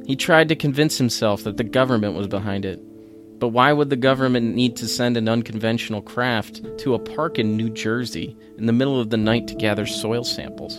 He 0.06 0.16
tried 0.16 0.50
to 0.50 0.56
convince 0.56 1.00
himself 1.00 1.44
that 1.46 1.58
the 1.58 1.64
government 1.64 2.14
was 2.14 2.28
behind 2.28 2.66
it. 2.66 2.84
But 3.42 3.50
why 3.50 3.74
would 3.74 3.90
the 3.90 3.96
government 3.96 4.54
need 4.56 4.76
to 4.78 4.88
send 4.88 5.18
an 5.18 5.28
unconventional 5.28 6.04
craft 6.04 6.62
to 6.78 6.94
a 6.94 7.00
park 7.00 7.40
in 7.40 7.58
New 7.58 7.72
Jersey 7.72 8.38
in 8.60 8.68
the 8.68 8.72
middle 8.72 9.02
of 9.02 9.10
the 9.10 9.18
night 9.18 9.48
to 9.48 9.56
gather 9.56 9.88
soil 9.88 10.24
samples? 10.24 10.78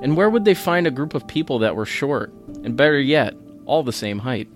And 0.00 0.16
where 0.16 0.30
would 0.30 0.44
they 0.44 0.54
find 0.54 0.86
a 0.86 0.92
group 0.92 1.12
of 1.12 1.26
people 1.26 1.58
that 1.58 1.74
were 1.74 1.84
short, 1.84 2.32
and 2.62 2.76
better 2.76 3.00
yet, 3.00 3.34
all 3.66 3.82
the 3.82 3.92
same 3.92 4.20
height? 4.20 4.46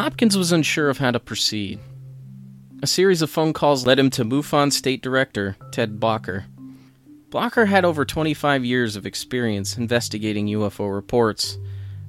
Hopkins 0.00 0.34
was 0.34 0.50
unsure 0.50 0.88
of 0.88 0.96
how 0.96 1.10
to 1.10 1.20
proceed. 1.20 1.78
A 2.82 2.86
series 2.86 3.20
of 3.20 3.28
phone 3.28 3.52
calls 3.52 3.86
led 3.86 3.98
him 3.98 4.08
to 4.08 4.24
MUFON 4.24 4.72
State 4.72 5.02
Director 5.02 5.58
Ted 5.72 6.00
Bloecher. 6.00 6.44
Bloecher 7.28 7.66
had 7.66 7.84
over 7.84 8.06
25 8.06 8.64
years 8.64 8.96
of 8.96 9.04
experience 9.04 9.76
investigating 9.76 10.46
UFO 10.46 10.90
reports 10.90 11.58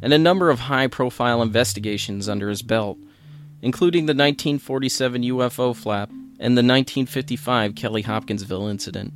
and 0.01 0.13
a 0.13 0.17
number 0.17 0.49
of 0.49 0.61
high 0.61 0.87
profile 0.87 1.41
investigations 1.41 2.29
under 2.29 2.47
his 2.47 2.61
belt, 2.61 2.97
including 3.61 4.05
the 4.05 4.13
1947 4.13 5.23
UFO 5.23 5.75
flap 5.75 6.07
and 6.39 6.55
the 6.55 6.63
1955 6.63 7.75
Kelly 7.75 8.03
Hopkinsville 8.03 8.67
incident. 8.67 9.11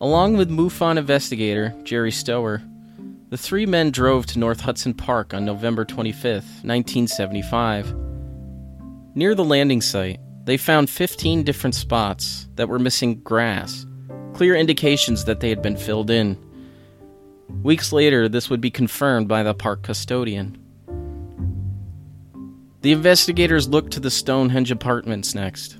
Along 0.00 0.38
with 0.38 0.48
MUFON 0.48 0.96
investigator 0.96 1.74
Jerry 1.84 2.10
Stower, 2.10 2.62
the 3.30 3.38
three 3.38 3.66
men 3.66 3.90
drove 3.90 4.26
to 4.26 4.38
North 4.38 4.60
Hudson 4.60 4.94
Park 4.94 5.32
on 5.34 5.44
November 5.44 5.84
25, 5.84 6.32
1975. 6.32 7.94
Near 9.14 9.34
the 9.34 9.44
landing 9.44 9.80
site, 9.80 10.20
they 10.44 10.56
found 10.56 10.90
15 10.90 11.42
different 11.42 11.74
spots 11.74 12.48
that 12.56 12.68
were 12.68 12.78
missing 12.78 13.20
grass, 13.20 13.86
clear 14.34 14.54
indications 14.54 15.24
that 15.24 15.40
they 15.40 15.48
had 15.48 15.62
been 15.62 15.76
filled 15.76 16.10
in. 16.10 16.38
Weeks 17.62 17.92
later, 17.92 18.28
this 18.28 18.50
would 18.50 18.60
be 18.60 18.70
confirmed 18.70 19.28
by 19.28 19.42
the 19.42 19.54
park 19.54 19.82
custodian. 19.82 20.58
The 22.82 22.92
investigators 22.92 23.68
looked 23.68 23.92
to 23.94 24.00
the 24.00 24.10
Stonehenge 24.10 24.70
apartments 24.70 25.34
next. 25.34 25.78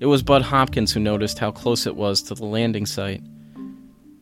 It 0.00 0.06
was 0.06 0.22
Bud 0.22 0.42
Hopkins 0.42 0.92
who 0.92 1.00
noticed 1.00 1.38
how 1.38 1.50
close 1.50 1.86
it 1.86 1.94
was 1.94 2.22
to 2.22 2.34
the 2.34 2.46
landing 2.46 2.86
site. 2.86 3.22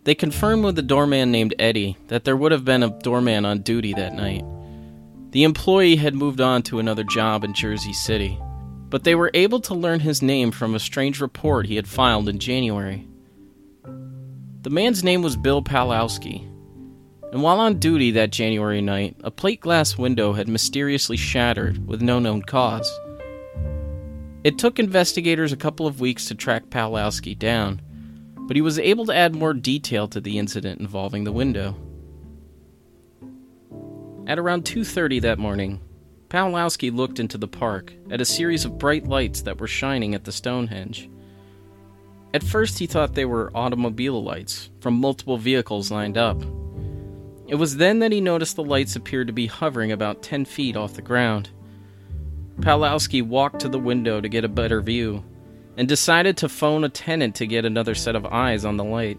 They 0.04 0.14
confirmed 0.14 0.64
with 0.64 0.76
the 0.76 0.83
doorman 0.83 1.30
named 1.30 1.54
Eddie 1.59 1.97
that 2.09 2.25
there 2.25 2.37
would 2.37 2.52
have 2.52 2.64
been 2.64 2.83
a 2.83 2.99
doorman 3.00 3.45
on 3.45 3.61
duty 3.61 3.92
that 3.95 4.14
night. 4.14 4.42
The 5.33 5.45
employee 5.45 5.97
had 5.97 6.14
moved 6.14 6.40
on 6.40 6.62
to 6.64 6.78
another 6.78 7.04
job 7.04 7.45
in 7.45 7.52
Jersey 7.52 7.92
City, 7.92 8.38
but 8.88 9.04
they 9.04 9.14
were 9.14 9.30
able 9.35 9.61
to 9.61 9.75
learn 9.75 10.00
his 10.00 10.23
name 10.23 10.50
from 10.50 10.75
a 10.75 10.80
strange 10.80 11.21
report 11.21 11.66
he 11.66 11.76
had 11.76 11.87
filed 11.87 12.28
in 12.28 12.38
January. 12.38 13.07
The 14.62 14.71
man's 14.71 15.04
name 15.04 15.23
was 15.23 15.37
Bill 15.37 15.62
Pawlowski, 15.62 16.47
and 17.33 17.42
while 17.42 17.61
on 17.61 17.78
duty 17.78 18.11
that 18.12 18.33
January 18.33 18.80
night, 18.80 19.16
a 19.23 19.30
plate 19.30 19.61
glass 19.61 19.97
window 19.97 20.33
had 20.33 20.49
mysteriously 20.49 21.16
shattered 21.16 21.87
with 21.87 22.02
no 22.02 22.19
known 22.19 22.42
cause. 22.42 22.90
It 24.42 24.59
took 24.59 24.78
investigators 24.78 25.52
a 25.52 25.57
couple 25.57 25.87
of 25.87 26.00
weeks 26.00 26.25
to 26.26 26.35
track 26.35 26.71
Pawlowski 26.71 27.38
down, 27.38 27.83
but 28.50 28.57
he 28.57 28.62
was 28.62 28.80
able 28.80 29.07
to 29.07 29.14
add 29.14 29.33
more 29.33 29.54
detail 29.54 30.09
to 30.09 30.21
the 30.21 30.37
incident 30.37 30.80
involving 30.80 31.23
the 31.23 31.30
window. 31.30 31.76
At 34.26 34.40
around 34.40 34.64
2:30 34.64 35.21
that 35.21 35.38
morning, 35.38 35.78
Pawlowski 36.28 36.92
looked 36.92 37.21
into 37.21 37.38
the 37.38 37.47
park 37.47 37.92
at 38.11 38.21
a 38.21 38.25
series 38.25 38.64
of 38.64 38.76
bright 38.76 39.07
lights 39.07 39.42
that 39.42 39.61
were 39.61 39.69
shining 39.69 40.16
at 40.16 40.25
the 40.25 40.33
Stonehenge. 40.33 41.09
At 42.35 42.42
first, 42.42 42.80
he 42.80 42.87
thought 42.87 43.14
they 43.14 43.25
were 43.25 43.52
automobile 43.54 44.21
lights 44.21 44.69
from 44.80 44.95
multiple 44.95 45.38
vehicles 45.38 45.92
lined 45.92 46.19
up. 46.19 46.42
It 47.47 47.54
was 47.54 47.76
then 47.76 48.00
that 48.00 48.11
he 48.11 48.21
noticed 48.21 48.57
the 48.57 48.64
lights 48.64 48.97
appeared 48.97 49.28
to 49.28 49.33
be 49.33 49.47
hovering 49.47 49.92
about 49.92 50.25
10 50.25 50.45
feet 50.45 50.76
off 50.76 50.95
the 50.95 51.02
ground. 51.02 51.50
Pawlowski 52.59 53.23
walked 53.23 53.61
to 53.61 53.69
the 53.69 53.78
window 53.78 54.21
to 54.21 54.28
get 54.28 54.45
a 54.45 54.49
better 54.49 54.80
view 54.80 55.23
and 55.77 55.89
decided 55.89 56.37
to 56.37 56.49
phone 56.49 56.85
a 56.85 56.89
tenant 56.89 57.35
to 57.37 57.47
get 57.47 57.65
another 57.65 57.95
set 57.95 58.17
of 58.17 58.27
eyes 58.27 58.65
on 58.65 58.77
the 58.77 58.85
light. 58.85 59.19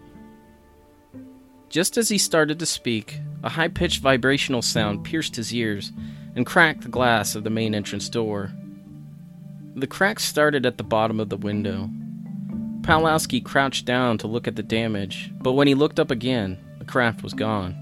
Just 1.68 1.96
as 1.96 2.08
he 2.08 2.18
started 2.18 2.58
to 2.58 2.66
speak, 2.66 3.18
a 3.42 3.48
high 3.48 3.68
pitched 3.68 4.02
vibrational 4.02 4.62
sound 4.62 5.04
pierced 5.04 5.36
his 5.36 5.54
ears 5.54 5.90
and 6.36 6.46
cracked 6.46 6.82
the 6.82 6.88
glass 6.88 7.34
of 7.34 7.44
the 7.44 7.50
main 7.50 7.74
entrance 7.74 8.08
door. 8.08 8.52
The 9.74 9.86
crack 9.86 10.20
started 10.20 10.66
at 10.66 10.76
the 10.76 10.84
bottom 10.84 11.18
of 11.18 11.30
the 11.30 11.36
window. 11.36 11.88
Pawlowski 12.82 13.42
crouched 13.42 13.86
down 13.86 14.18
to 14.18 14.26
look 14.26 14.46
at 14.46 14.56
the 14.56 14.62
damage, 14.62 15.32
but 15.40 15.52
when 15.52 15.66
he 15.66 15.74
looked 15.74 15.98
up 15.98 16.10
again, 16.10 16.58
the 16.78 16.84
craft 16.84 17.22
was 17.22 17.32
gone. 17.32 17.74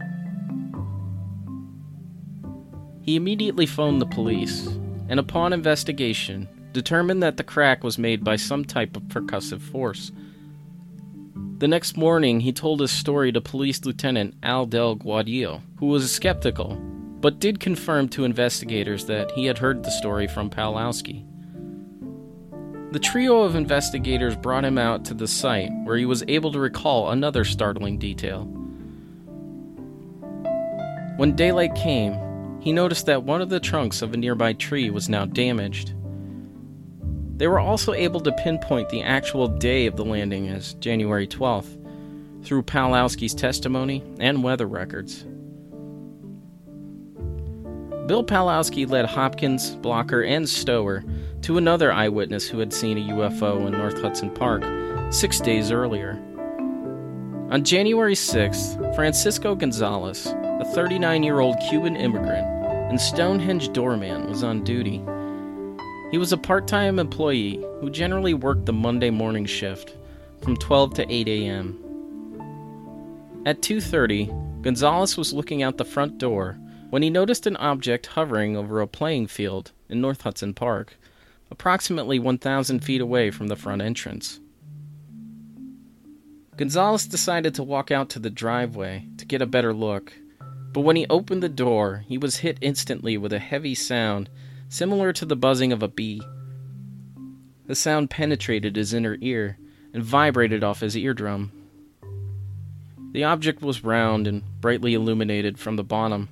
He 3.03 3.17
immediately 3.17 3.67
phoned 3.67 4.01
the 4.01 4.07
police, 4.07 4.67
and 5.09 5.19
upon 5.19 5.53
investigation, 5.53 6.49
determined 6.73 7.23
that 7.23 7.37
the 7.37 7.45
crack 7.45 7.83
was 7.83 7.99
made 7.99 8.25
by 8.25 8.37
some 8.37 8.65
type 8.65 8.97
of 8.97 9.05
percussive 9.05 9.61
force. 9.61 10.13
The 11.59 11.69
next 11.69 11.97
morning, 11.97 12.41
he 12.41 12.53
told 12.53 12.81
his 12.81 12.91
story 12.91 13.33
to 13.33 13.41
Police 13.41 13.85
Lieutenant 13.85 14.35
Al 14.43 14.67
Del 14.67 14.97
Guadillo, 14.97 15.61
who 15.79 15.87
was 15.87 16.11
skeptical, 16.11 16.77
but 17.21 17.39
did 17.39 17.61
confirm 17.61 18.09
to 18.11 18.25
investigators 18.25 19.05
that 19.07 19.31
he 19.33 19.45
had 19.45 19.59
heard 19.59 19.83
the 19.83 19.91
story 19.91 20.27
from 20.27 20.49
Pawlowski. 20.49 21.25
The 22.93 22.99
trio 22.99 23.43
of 23.43 23.55
investigators 23.55 24.35
brought 24.37 24.65
him 24.65 24.79
out 24.79 25.05
to 25.05 25.15
the 25.15 25.29
site 25.29 25.71
where 25.85 25.97
he 25.97 26.07
was 26.07 26.25
able 26.29 26.51
to 26.53 26.59
recall 26.59 27.11
another 27.11 27.45
startling 27.45 27.99
detail. 27.99 28.45
When 31.17 31.37
daylight 31.37 31.75
came, 31.75 32.17
he 32.61 32.73
noticed 32.73 33.07
that 33.07 33.23
one 33.23 33.43
of 33.43 33.51
the 33.51 33.61
trunks 33.61 34.03
of 34.03 34.15
a 34.15 34.17
nearby 34.17 34.55
tree 34.55 34.91
was 34.91 35.09
now 35.09 35.27
damaged. 35.27 35.93
They 37.41 37.49
were 37.49 37.59
also 37.59 37.95
able 37.95 38.21
to 38.21 38.33
pinpoint 38.33 38.91
the 38.91 39.03
actual 39.03 39.49
day 39.49 39.87
of 39.87 39.97
the 39.97 40.05
landing 40.05 40.49
as 40.49 40.75
January 40.75 41.27
12th 41.27 42.45
through 42.45 42.65
Pawlowski's 42.65 43.33
testimony 43.33 44.05
and 44.19 44.45
weather 44.45 44.67
records. 44.67 45.23
Bill 48.07 48.23
Pawlowski 48.23 48.87
led 48.87 49.07
Hopkins, 49.07 49.75
Bloecher, 49.77 50.29
and 50.29 50.47
Stower 50.47 51.03
to 51.41 51.57
another 51.57 51.91
eyewitness 51.91 52.47
who 52.47 52.59
had 52.59 52.75
seen 52.75 52.99
a 52.99 53.13
UFO 53.13 53.67
in 53.67 53.73
North 53.73 53.99
Hudson 54.03 54.29
Park 54.29 54.63
six 55.11 55.41
days 55.41 55.73
earlier. 55.73 56.23
On 57.51 57.65
January 57.65 58.15
6th, 58.15 58.95
Francisco 58.95 59.55
Gonzalez, 59.55 60.27
a 60.27 60.71
39 60.75 61.23
year 61.23 61.41
old 61.41 61.57
Cuban 61.71 61.97
immigrant 61.97 62.47
and 62.91 63.01
Stonehenge 63.01 63.73
doorman, 63.73 64.29
was 64.29 64.45
on 64.45 64.63
duty. 64.63 65.03
He 66.11 66.19
was 66.19 66.33
a 66.33 66.37
part-time 66.37 66.99
employee 66.99 67.65
who 67.81 67.89
generally 67.89 68.35
worked 68.35 68.67
the 68.67 68.73
Monday 68.73 69.11
morning 69.11 69.47
shift 69.47 69.95
from 70.43 70.57
12 70.57 70.95
to 70.95 71.13
8 71.13 71.29
a.m. 71.29 71.79
At 73.47 73.63
2:30, 73.63 74.63
Gonzalez 74.63 75.17
was 75.17 75.33
looking 75.33 75.63
out 75.63 75.77
the 75.77 75.85
front 75.85 76.19
door 76.19 76.59
when 76.91 77.03
he 77.03 77.11
noticed 77.11 77.47
an 77.47 77.57
object 77.59 78.07
hovering 78.07 78.57
over 78.57 78.81
a 78.81 78.89
playing 78.89 79.29
field 79.29 79.71
in 79.89 80.01
North 80.01 80.23
Hudson 80.23 80.53
Park, 80.53 80.99
approximately 81.49 82.19
1,000 82.19 82.81
feet 82.81 83.01
away 83.01 83.31
from 83.31 83.47
the 83.47 83.55
front 83.55 83.81
entrance. 83.81 84.41
Gonzalez 86.57 87.07
decided 87.07 87.55
to 87.55 87.63
walk 87.63 87.93
out 87.93 88.11
to 88.11 88.19
the 88.19 88.31
driveway 88.31 89.07
to 89.17 89.25
get 89.25 89.41
a 89.41 89.47
better 89.47 89.73
look, 89.73 90.13
but 90.73 90.81
when 90.81 90.97
he 90.97 91.07
opened 91.09 91.43
the 91.43 91.49
door, 91.49 92.05
he 92.09 92.19
was 92.19 92.39
hit 92.39 92.59
instantly 92.61 93.17
with 93.17 93.33
a 93.33 93.39
heavy 93.39 93.77
sound 93.77 94.29
similar 94.71 95.13
to 95.13 95.27
the 95.27 95.37
buzzing 95.37 95.73
of 95.73 95.83
a 95.83 95.89
bee. 95.89 96.23
The 97.67 97.75
sound 97.75 98.09
penetrated 98.09 98.77
his 98.77 98.95
inner 98.95 99.19
ear 99.21 99.59
and 99.93 100.03
vibrated 100.03 100.65
off 100.65 100.81
his 100.81 100.97
eardrum. 100.97 101.53
The 103.13 103.25
object 103.25 103.61
was 103.61 103.85
round 103.85 104.29
and 104.29 104.43
brightly 104.61 104.95
illuminated 104.95 105.59
from 105.59 105.75
the 105.75 105.85
bottom. 105.85 106.29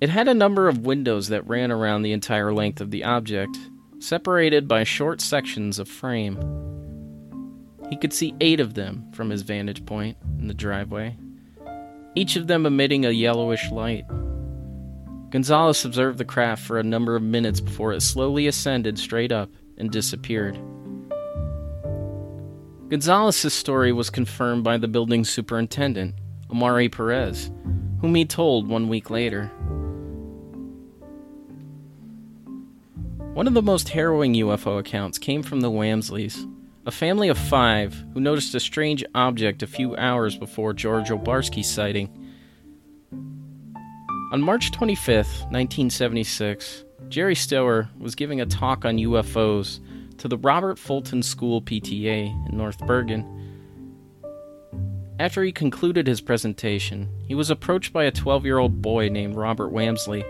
It 0.00 0.08
had 0.08 0.28
a 0.28 0.34
number 0.34 0.68
of 0.68 0.86
windows 0.86 1.28
that 1.28 1.46
ran 1.46 1.72
around 1.72 2.02
the 2.02 2.12
entire 2.12 2.52
length 2.52 2.80
of 2.80 2.92
the 2.92 3.04
object, 3.04 3.58
separated 3.98 4.68
by 4.68 4.84
short 4.84 5.20
sections 5.20 5.80
of 5.80 5.88
frame. 5.88 6.38
He 7.90 7.96
could 7.96 8.12
see 8.12 8.34
eight 8.40 8.60
of 8.60 8.74
them 8.74 9.10
from 9.12 9.30
his 9.30 9.42
vantage 9.42 9.84
point 9.84 10.16
in 10.38 10.46
the 10.46 10.54
driveway, 10.54 11.16
each 12.14 12.36
of 12.36 12.46
them 12.46 12.66
emitting 12.66 13.04
a 13.04 13.10
yellowish 13.10 13.70
light. 13.72 14.04
Gonzalez 15.32 15.86
observed 15.86 16.18
the 16.18 16.26
craft 16.26 16.62
for 16.62 16.78
a 16.78 16.82
number 16.82 17.16
of 17.16 17.22
minutes 17.22 17.58
before 17.58 17.94
it 17.94 18.02
slowly 18.02 18.46
ascended 18.46 18.98
straight 18.98 19.32
up 19.32 19.48
and 19.78 19.90
disappeared. 19.90 20.58
Gonzalez's 22.90 23.54
story 23.54 23.92
was 23.92 24.10
confirmed 24.10 24.62
by 24.62 24.76
the 24.76 24.88
building 24.88 25.24
superintendent, 25.24 26.16
Amari 26.50 26.90
Perez, 26.90 27.50
whom 28.02 28.14
he 28.14 28.26
told 28.26 28.68
one 28.68 28.90
week 28.90 29.08
later. 29.08 29.46
One 33.32 33.46
of 33.46 33.54
the 33.54 33.62
most 33.62 33.88
harrowing 33.88 34.34
UFO 34.34 34.78
accounts 34.78 35.16
came 35.16 35.42
from 35.42 35.62
the 35.62 35.70
Wamsleys, 35.70 36.46
a 36.84 36.90
family 36.90 37.30
of 37.30 37.38
five 37.38 37.94
who 38.12 38.20
noticed 38.20 38.54
a 38.54 38.60
strange 38.60 39.02
object 39.14 39.62
a 39.62 39.66
few 39.66 39.96
hours 39.96 40.36
before 40.36 40.74
George 40.74 41.08
Obarski's 41.08 41.70
sighting 41.70 42.21
on 44.32 44.40
March 44.40 44.70
25, 44.70 45.26
1976, 45.26 46.86
Jerry 47.10 47.34
Stower 47.34 47.90
was 47.98 48.14
giving 48.14 48.40
a 48.40 48.46
talk 48.46 48.86
on 48.86 48.96
UFOs 48.96 49.78
to 50.16 50.26
the 50.26 50.38
Robert 50.38 50.78
Fulton 50.78 51.22
School 51.22 51.60
PTA 51.60 52.48
in 52.48 52.56
North 52.56 52.78
Bergen. 52.86 53.26
After 55.20 55.44
he 55.44 55.52
concluded 55.52 56.06
his 56.06 56.22
presentation, 56.22 57.10
he 57.28 57.34
was 57.34 57.50
approached 57.50 57.92
by 57.92 58.04
a 58.04 58.10
12 58.10 58.46
year 58.46 58.56
old 58.56 58.80
boy 58.80 59.10
named 59.10 59.36
Robert 59.36 59.70
Wamsley. 59.70 60.24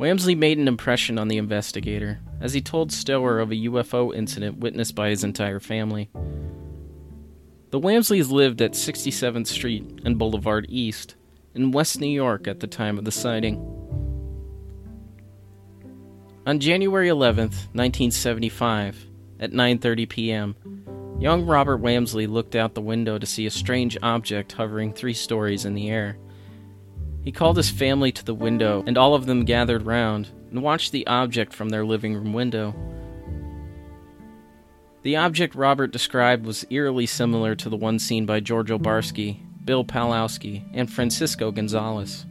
Wamsley 0.00 0.36
made 0.36 0.58
an 0.58 0.66
impression 0.66 1.20
on 1.20 1.28
the 1.28 1.38
investigator 1.38 2.18
as 2.40 2.52
he 2.52 2.60
told 2.60 2.90
Stower 2.90 3.38
of 3.38 3.52
a 3.52 3.68
UFO 3.68 4.12
incident 4.12 4.58
witnessed 4.58 4.96
by 4.96 5.10
his 5.10 5.22
entire 5.22 5.60
family. 5.60 6.10
The 7.70 7.78
Wamsleys 7.78 8.28
lived 8.28 8.60
at 8.60 8.72
67th 8.72 9.46
Street 9.46 10.00
and 10.04 10.18
Boulevard 10.18 10.66
East 10.68 11.14
in 11.58 11.72
West 11.72 12.00
New 12.00 12.06
York 12.06 12.46
at 12.46 12.60
the 12.60 12.66
time 12.66 12.98
of 12.98 13.04
the 13.04 13.12
sighting. 13.12 13.56
On 16.46 16.58
January 16.60 17.08
11th, 17.08 17.68
1975, 17.74 19.06
at 19.40 19.52
9:30 19.52 20.08
p.m., 20.08 20.56
young 21.20 21.44
Robert 21.44 21.82
Wamsley 21.82 22.26
looked 22.26 22.54
out 22.54 22.74
the 22.74 22.80
window 22.80 23.18
to 23.18 23.26
see 23.26 23.44
a 23.44 23.50
strange 23.50 23.98
object 24.02 24.52
hovering 24.52 24.92
3 24.92 25.12
stories 25.12 25.64
in 25.64 25.74
the 25.74 25.90
air. 25.90 26.16
He 27.22 27.32
called 27.32 27.56
his 27.58 27.68
family 27.68 28.12
to 28.12 28.24
the 28.24 28.34
window, 28.34 28.82
and 28.86 28.96
all 28.96 29.14
of 29.14 29.26
them 29.26 29.44
gathered 29.44 29.82
round 29.82 30.28
and 30.50 30.62
watched 30.62 30.92
the 30.92 31.06
object 31.06 31.52
from 31.52 31.68
their 31.68 31.84
living 31.84 32.14
room 32.14 32.32
window. 32.32 32.74
The 35.02 35.16
object 35.16 35.54
Robert 35.54 35.92
described 35.92 36.46
was 36.46 36.64
eerily 36.70 37.06
similar 37.06 37.54
to 37.56 37.68
the 37.68 37.76
one 37.76 37.98
seen 37.98 38.24
by 38.24 38.40
George 38.40 38.70
Obarski, 38.70 39.40
Bill 39.68 39.84
Pawlowski, 39.84 40.64
and 40.72 40.90
Francisco 40.90 41.50
Gonzalez. 41.50 42.24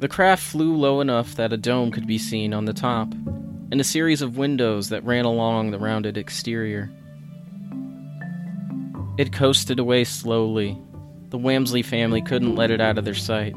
The 0.00 0.08
craft 0.08 0.42
flew 0.42 0.74
low 0.74 1.00
enough 1.00 1.36
that 1.36 1.52
a 1.52 1.56
dome 1.56 1.92
could 1.92 2.08
be 2.08 2.18
seen 2.18 2.52
on 2.52 2.64
the 2.64 2.72
top, 2.72 3.12
and 3.70 3.80
a 3.80 3.84
series 3.84 4.20
of 4.20 4.36
windows 4.36 4.88
that 4.88 5.04
ran 5.04 5.24
along 5.24 5.70
the 5.70 5.78
rounded 5.78 6.18
exterior. 6.18 6.90
It 9.16 9.32
coasted 9.32 9.78
away 9.78 10.02
slowly, 10.02 10.76
the 11.28 11.38
Wamsley 11.38 11.84
family 11.84 12.20
couldn't 12.20 12.56
let 12.56 12.72
it 12.72 12.80
out 12.80 12.98
of 12.98 13.04
their 13.04 13.14
sight. 13.14 13.54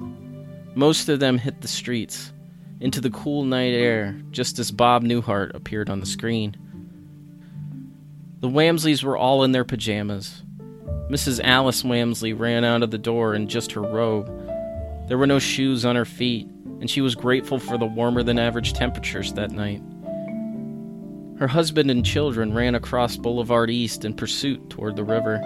Most 0.76 1.10
of 1.10 1.20
them 1.20 1.40
hit 1.40 1.62
the 1.62 1.68
streets, 1.68 2.32
into 2.80 3.02
the 3.02 3.10
cool 3.10 3.44
night 3.44 3.74
air, 3.74 4.16
just 4.30 4.60
as 4.60 4.70
Bob 4.70 5.02
Newhart 5.04 5.56
appeared 5.56 5.90
on 5.90 6.00
the 6.00 6.06
screen. 6.06 6.56
The 8.42 8.50
Wamsleys 8.50 9.04
were 9.04 9.18
all 9.18 9.44
in 9.44 9.52
their 9.52 9.66
pajamas. 9.66 10.44
Mrs. 11.10 11.40
Alice 11.44 11.84
Wamsley 11.84 12.38
ran 12.38 12.64
out 12.64 12.84
of 12.84 12.92
the 12.92 12.98
door 12.98 13.36
in 13.36 13.48
just 13.48 13.72
her 13.74 13.82
robe. 13.82 14.28
There 15.08 15.18
were 15.18 15.28
no 15.28 15.40
shoes 15.40 15.86
on 15.86 15.96
her 15.96 16.06
feet, 16.06 16.48
and 16.80 16.90
she 16.90 17.02
was 17.02 17.16
grateful 17.16 17.60
for 17.60 17.78
the 17.78 17.86
warmer 17.86 18.24
than 18.24 18.40
average 18.40 18.74
temperatures 18.74 19.34
that 19.34 19.52
night. 19.52 19.82
Her 21.38 21.48
husband 21.48 21.92
and 21.92 22.06
children 22.06 22.54
ran 22.54 22.76
across 22.76 23.18
Boulevard 23.18 23.70
East 23.70 24.06
in 24.06 24.16
pursuit 24.16 24.70
toward 24.70 24.96
the 24.96 25.04
river 25.04 25.42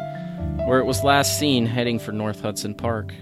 where 0.65 0.79
it 0.79 0.85
was 0.85 1.03
last 1.03 1.39
seen 1.39 1.65
heading 1.65 1.99
for 1.99 2.11
North 2.11 2.41
Hudson 2.41 2.75
Park. 2.75 3.13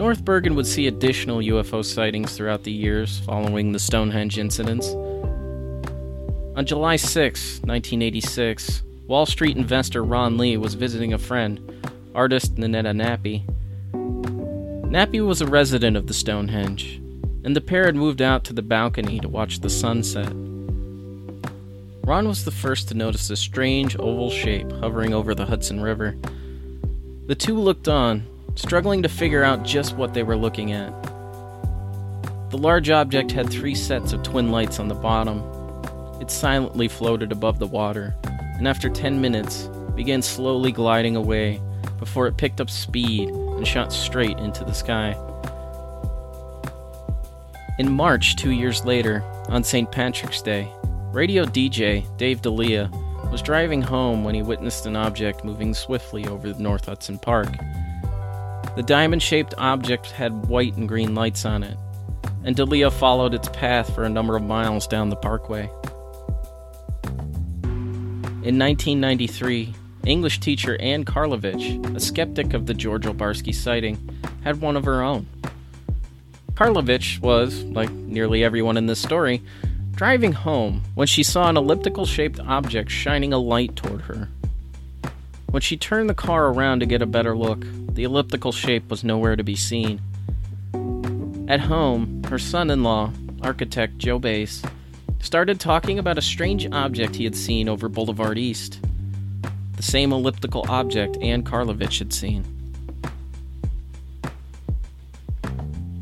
North 0.00 0.24
Bergen 0.24 0.54
would 0.54 0.66
see 0.66 0.86
additional 0.86 1.40
UFO 1.40 1.84
sightings 1.84 2.34
throughout 2.34 2.62
the 2.62 2.72
years 2.72 3.18
following 3.18 3.72
the 3.72 3.78
Stonehenge 3.78 4.38
incidents. 4.38 4.88
On 6.56 6.64
July 6.64 6.96
6, 6.96 7.60
1986, 7.64 8.82
Wall 9.06 9.26
Street 9.26 9.58
investor 9.58 10.02
Ron 10.02 10.38
Lee 10.38 10.56
was 10.56 10.72
visiting 10.72 11.12
a 11.12 11.18
friend, 11.18 11.60
artist 12.14 12.54
Nanetta 12.54 12.96
Nappy. 12.96 13.44
Nappy 14.90 15.20
was 15.20 15.42
a 15.42 15.46
resident 15.46 15.98
of 15.98 16.06
the 16.06 16.14
Stonehenge, 16.14 16.96
and 17.44 17.54
the 17.54 17.60
pair 17.60 17.84
had 17.84 17.94
moved 17.94 18.22
out 18.22 18.42
to 18.44 18.54
the 18.54 18.62
balcony 18.62 19.20
to 19.20 19.28
watch 19.28 19.60
the 19.60 19.68
sunset. 19.68 20.32
Ron 22.04 22.26
was 22.26 22.46
the 22.46 22.50
first 22.50 22.88
to 22.88 22.94
notice 22.94 23.28
a 23.28 23.36
strange 23.36 23.96
oval 23.98 24.30
shape 24.30 24.72
hovering 24.72 25.12
over 25.12 25.34
the 25.34 25.44
Hudson 25.44 25.82
River. 25.82 26.16
The 27.26 27.34
two 27.34 27.58
looked 27.58 27.86
on, 27.86 28.24
struggling 28.60 29.02
to 29.02 29.08
figure 29.08 29.42
out 29.42 29.64
just 29.64 29.96
what 29.96 30.14
they 30.14 30.22
were 30.22 30.36
looking 30.36 30.72
at. 30.72 30.90
The 32.50 32.58
large 32.58 32.90
object 32.90 33.30
had 33.32 33.50
three 33.50 33.74
sets 33.74 34.12
of 34.12 34.22
twin 34.22 34.50
lights 34.50 34.78
on 34.78 34.88
the 34.88 34.94
bottom, 34.94 35.42
it 36.20 36.30
silently 36.30 36.88
floated 36.88 37.32
above 37.32 37.58
the 37.58 37.66
water, 37.66 38.14
and 38.24 38.68
after 38.68 38.90
10 38.90 39.20
minutes, 39.20 39.68
began 39.96 40.22
slowly 40.22 40.72
gliding 40.72 41.16
away 41.16 41.60
before 41.98 42.26
it 42.26 42.36
picked 42.36 42.60
up 42.60 42.70
speed 42.70 43.28
and 43.28 43.66
shot 43.66 43.92
straight 43.92 44.38
into 44.38 44.64
the 44.64 44.72
sky. 44.72 45.16
In 47.78 47.90
March, 47.90 48.36
two 48.36 48.50
years 48.50 48.84
later, 48.84 49.22
on 49.48 49.64
St. 49.64 49.90
Patrick's 49.90 50.42
Day, 50.42 50.70
radio 51.12 51.44
DJ 51.44 52.04
Dave 52.18 52.42
D'Elia 52.42 52.90
was 53.30 53.42
driving 53.42 53.80
home 53.80 54.24
when 54.24 54.34
he 54.34 54.42
witnessed 54.42 54.86
an 54.86 54.96
object 54.96 55.44
moving 55.44 55.72
swiftly 55.72 56.26
over 56.26 56.52
North 56.54 56.86
Hudson 56.86 57.18
Park. 57.18 57.48
The 58.76 58.84
diamond 58.84 59.22
shaped 59.22 59.54
object 59.58 60.12
had 60.12 60.46
white 60.46 60.76
and 60.76 60.88
green 60.88 61.14
lights 61.14 61.44
on 61.44 61.62
it, 61.62 61.76
and 62.44 62.54
D'Elia 62.54 62.90
followed 62.90 63.34
its 63.34 63.48
path 63.48 63.94
for 63.94 64.04
a 64.04 64.08
number 64.08 64.36
of 64.36 64.42
miles 64.42 64.86
down 64.86 65.10
the 65.10 65.16
parkway. 65.16 65.68
In 68.42 68.58
1993, 68.58 69.74
English 70.06 70.40
teacher 70.40 70.80
Anne 70.80 71.04
Karlovich, 71.04 71.94
a 71.94 72.00
skeptic 72.00 72.54
of 72.54 72.66
the 72.66 72.72
George 72.72 73.04
Obarski 73.04 73.54
sighting, 73.54 73.98
had 74.44 74.60
one 74.60 74.76
of 74.76 74.84
her 74.84 75.02
own. 75.02 75.26
Karlovich 76.54 77.20
was, 77.20 77.64
like 77.64 77.90
nearly 77.90 78.44
everyone 78.44 78.76
in 78.76 78.86
this 78.86 79.02
story, 79.02 79.42
driving 79.92 80.32
home 80.32 80.82
when 80.94 81.06
she 81.06 81.22
saw 81.22 81.48
an 81.48 81.56
elliptical 81.56 82.06
shaped 82.06 82.40
object 82.40 82.90
shining 82.90 83.32
a 83.32 83.38
light 83.38 83.76
toward 83.76 84.02
her. 84.02 84.28
When 85.50 85.60
she 85.60 85.76
turned 85.76 86.08
the 86.08 86.14
car 86.14 86.46
around 86.46 86.80
to 86.80 86.86
get 86.86 87.02
a 87.02 87.06
better 87.06 87.36
look, 87.36 87.64
the 87.94 88.04
elliptical 88.04 88.52
shape 88.52 88.88
was 88.90 89.04
nowhere 89.04 89.36
to 89.36 89.44
be 89.44 89.56
seen. 89.56 90.00
At 91.48 91.60
home, 91.60 92.22
her 92.28 92.38
son 92.38 92.70
in 92.70 92.82
law, 92.82 93.12
architect 93.42 93.98
Joe 93.98 94.18
Bass, 94.18 94.62
started 95.20 95.60
talking 95.60 95.98
about 95.98 96.18
a 96.18 96.22
strange 96.22 96.66
object 96.70 97.16
he 97.16 97.24
had 97.24 97.36
seen 97.36 97.68
over 97.68 97.88
Boulevard 97.88 98.38
East. 98.38 98.80
The 99.76 99.82
same 99.82 100.12
elliptical 100.12 100.64
object 100.68 101.16
Anne 101.20 101.42
Karlovich 101.42 101.98
had 101.98 102.12
seen. 102.12 102.44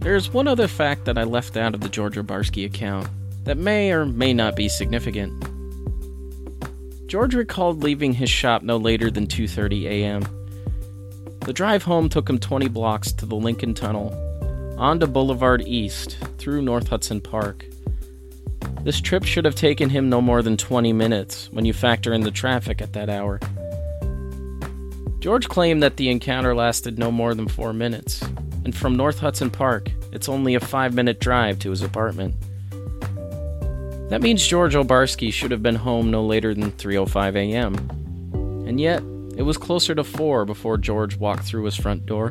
There's 0.00 0.32
one 0.32 0.48
other 0.48 0.68
fact 0.68 1.04
that 1.06 1.18
I 1.18 1.24
left 1.24 1.56
out 1.56 1.74
of 1.74 1.80
the 1.80 1.88
George 1.88 2.16
Obarski 2.16 2.64
account 2.64 3.08
that 3.44 3.56
may 3.56 3.90
or 3.90 4.04
may 4.04 4.32
not 4.32 4.56
be 4.56 4.68
significant. 4.68 5.32
George 7.08 7.34
recalled 7.34 7.82
leaving 7.82 8.12
his 8.12 8.28
shop 8.28 8.62
no 8.62 8.76
later 8.76 9.10
than 9.10 9.26
2:30 9.26 9.84
a.m. 9.84 10.37
The 11.48 11.54
drive 11.54 11.82
home 11.82 12.08
took 12.08 12.28
him 12.30 12.38
20 12.38 12.68
blocks 12.68 13.10
to 13.10 13.26
the 13.26 13.34
Lincoln 13.34 13.74
Tunnel, 13.74 14.14
onto 14.78 15.06
Boulevard 15.06 15.62
East, 15.66 16.18
through 16.36 16.62
North 16.62 16.88
Hudson 16.88 17.20
Park, 17.20 17.64
this 18.88 19.00
trip 19.00 19.24
should 19.24 19.44
have 19.44 19.54
taken 19.54 19.90
him 19.90 20.08
no 20.08 20.20
more 20.20 20.40
than 20.40 20.56
20 20.56 20.92
minutes 20.92 21.50
when 21.52 21.64
you 21.64 21.72
factor 21.72 22.12
in 22.12 22.22
the 22.22 22.30
traffic 22.30 22.80
at 22.80 22.92
that 22.92 23.10
hour. 23.10 23.40
George 25.18 25.48
claimed 25.48 25.82
that 25.82 25.96
the 25.96 26.08
encounter 26.08 26.54
lasted 26.54 26.98
no 26.98 27.10
more 27.10 27.34
than 27.34 27.48
four 27.48 27.72
minutes, 27.72 28.22
and 28.64 28.74
from 28.74 28.96
North 28.96 29.18
Hudson 29.18 29.50
Park, 29.50 29.90
it's 30.12 30.28
only 30.28 30.54
a 30.54 30.60
five 30.60 30.94
minute 30.94 31.20
drive 31.20 31.58
to 31.58 31.70
his 31.70 31.82
apartment. 31.82 32.34
That 34.10 34.22
means 34.22 34.46
George 34.46 34.74
Obarski 34.74 35.32
should 35.32 35.50
have 35.50 35.62
been 35.62 35.74
home 35.74 36.10
no 36.10 36.24
later 36.24 36.54
than 36.54 36.72
3:05 36.72 37.36
a.m. 37.36 37.74
And 38.66 38.80
yet, 38.80 39.02
it 39.38 39.42
was 39.42 39.56
closer 39.56 39.94
to 39.94 40.02
4 40.02 40.44
before 40.44 40.76
George 40.76 41.16
walked 41.16 41.44
through 41.44 41.62
his 41.62 41.76
front 41.76 42.04
door. 42.04 42.30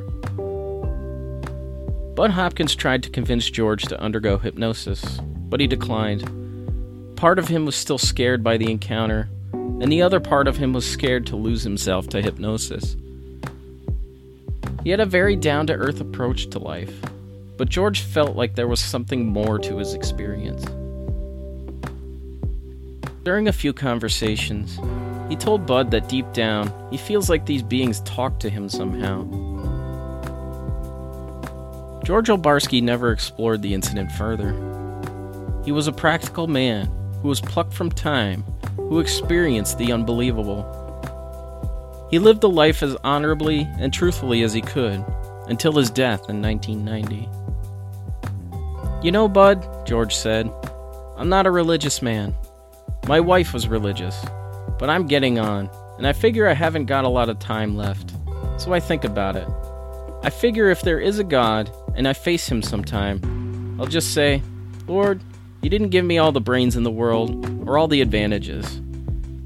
Bud 2.16 2.32
Hopkins 2.32 2.76
tried 2.76 3.02
to 3.04 3.10
convince 3.10 3.50
George 3.50 3.84
to 3.84 4.00
undergo 4.02 4.38
hypnosis, 4.38 5.22
but 5.22 5.62
he 5.62 5.68
declined. 5.68 7.16
Part 7.16 7.40
of 7.40 7.48
him 7.48 7.66
was 7.66 7.78
still 7.78 7.98
scared 7.98 8.44
by 8.44 8.58
the 8.58 8.70
encounter, 8.70 9.30
and 9.54 9.90
the 9.90 10.02
other 10.02 10.20
part 10.20 10.50
of 10.50 10.58
him 10.58 10.74
was 10.74 10.86
scared 10.86 11.26
to 11.28 11.38
lose 11.38 11.64
himself 11.64 12.10
to 12.10 12.22
hypnosis. 12.22 12.98
He 14.84 14.90
had 14.90 15.00
a 15.00 15.06
very 15.06 15.38
down 15.38 15.66
to 15.68 15.74
earth 15.74 16.02
approach 16.02 16.50
to 16.50 16.60
life, 16.60 16.94
but 17.56 17.70
George 17.70 18.02
felt 18.02 18.36
like 18.36 18.56
there 18.56 18.68
was 18.68 18.82
something 18.82 19.26
more 19.26 19.60
to 19.60 19.78
his 19.78 19.94
experience. 19.94 20.66
During 23.24 23.48
a 23.48 23.54
few 23.54 23.72
conversations, 23.72 24.78
he 25.30 25.36
told 25.36 25.66
Bud 25.66 25.92
that 25.92 26.08
deep 26.08 26.32
down, 26.34 26.72
he 26.92 26.98
feels 26.98 27.30
like 27.30 27.46
these 27.46 27.64
beings 27.64 28.00
talk 28.02 28.40
to 28.40 28.50
him 28.50 28.70
somehow. 28.70 29.24
George 32.04 32.30
Obarski 32.30 32.82
never 32.82 33.12
explored 33.12 33.62
the 33.62 33.74
incident 33.74 34.12
further. 34.14 34.52
He 35.66 35.74
was 35.74 35.88
a 35.88 35.92
practical 35.92 36.48
man 36.48 36.86
who 37.22 37.28
was 37.28 37.42
plucked 37.42 37.74
from 37.74 37.90
time, 37.90 38.44
who 38.78 39.00
experienced 39.00 39.78
the 39.78 39.92
unbelievable. 39.92 40.64
He 42.10 42.20
lived 42.20 42.46
a 42.46 42.48
life 42.48 42.82
as 42.82 42.96
honorably 43.04 43.68
and 43.80 43.92
truthfully 43.94 44.44
as 44.44 44.54
he 44.54 44.62
could 44.62 45.04
until 45.50 45.74
his 45.74 45.90
death 45.90 46.30
in 46.30 46.42
1990. 46.42 47.28
You 49.06 49.12
know, 49.12 49.28
Bud, 49.28 49.86
George 49.86 50.16
said, 50.16 50.50
I'm 51.18 51.28
not 51.28 51.46
a 51.46 51.52
religious 51.52 52.02
man. 52.02 52.34
My 53.08 53.20
wife 53.20 53.54
was 53.54 53.68
religious, 53.68 54.26
but 54.80 54.90
I'm 54.90 55.08
getting 55.08 55.40
on, 55.40 55.70
and 55.98 56.06
I 56.06 56.14
figure 56.14 56.48
I 56.48 56.54
haven't 56.54 56.86
got 56.86 57.06
a 57.06 57.10
lot 57.10 57.30
of 57.30 57.40
time 57.40 57.76
left, 57.76 58.14
so 58.58 58.74
I 58.74 58.80
think 58.80 59.04
about 59.04 59.36
it. 59.36 59.48
I 60.24 60.30
figure 60.30 60.70
if 60.70 60.82
there 60.82 61.00
is 61.00 61.20
a 61.20 61.24
God 61.24 61.72
and 61.96 62.08
I 62.08 62.14
face 62.14 62.48
him 62.48 62.62
sometime, 62.62 63.78
I'll 63.80 63.88
just 63.88 64.14
say, 64.14 64.42
Lord, 64.88 65.22
you 65.62 65.70
didn't 65.70 65.90
give 65.90 66.06
me 66.06 66.18
all 66.18 66.32
the 66.32 66.42
brains 66.42 66.76
in 66.76 66.84
the 66.84 66.92
world 66.92 67.68
or 67.68 67.78
all 67.78 67.88
the 67.88 68.02
advantages, 68.02 68.80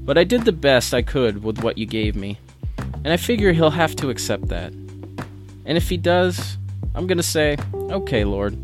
but 0.04 0.18
I 0.18 0.24
did 0.24 0.44
the 0.44 0.52
best 0.52 0.94
I 0.94 1.02
could 1.02 1.42
with 1.42 1.62
what 1.62 1.78
you 1.78 1.86
gave 1.86 2.16
me, 2.16 2.38
and 2.78 3.08
I 3.08 3.16
figure 3.16 3.52
he'll 3.52 3.70
have 3.70 3.96
to 3.96 4.10
accept 4.10 4.48
that. 4.48 4.72
And 5.64 5.76
if 5.76 5.88
he 5.88 5.96
does, 5.96 6.58
I'm 6.94 7.06
gonna 7.06 7.22
say, 7.22 7.56
okay, 7.74 8.24
Lord, 8.24 8.58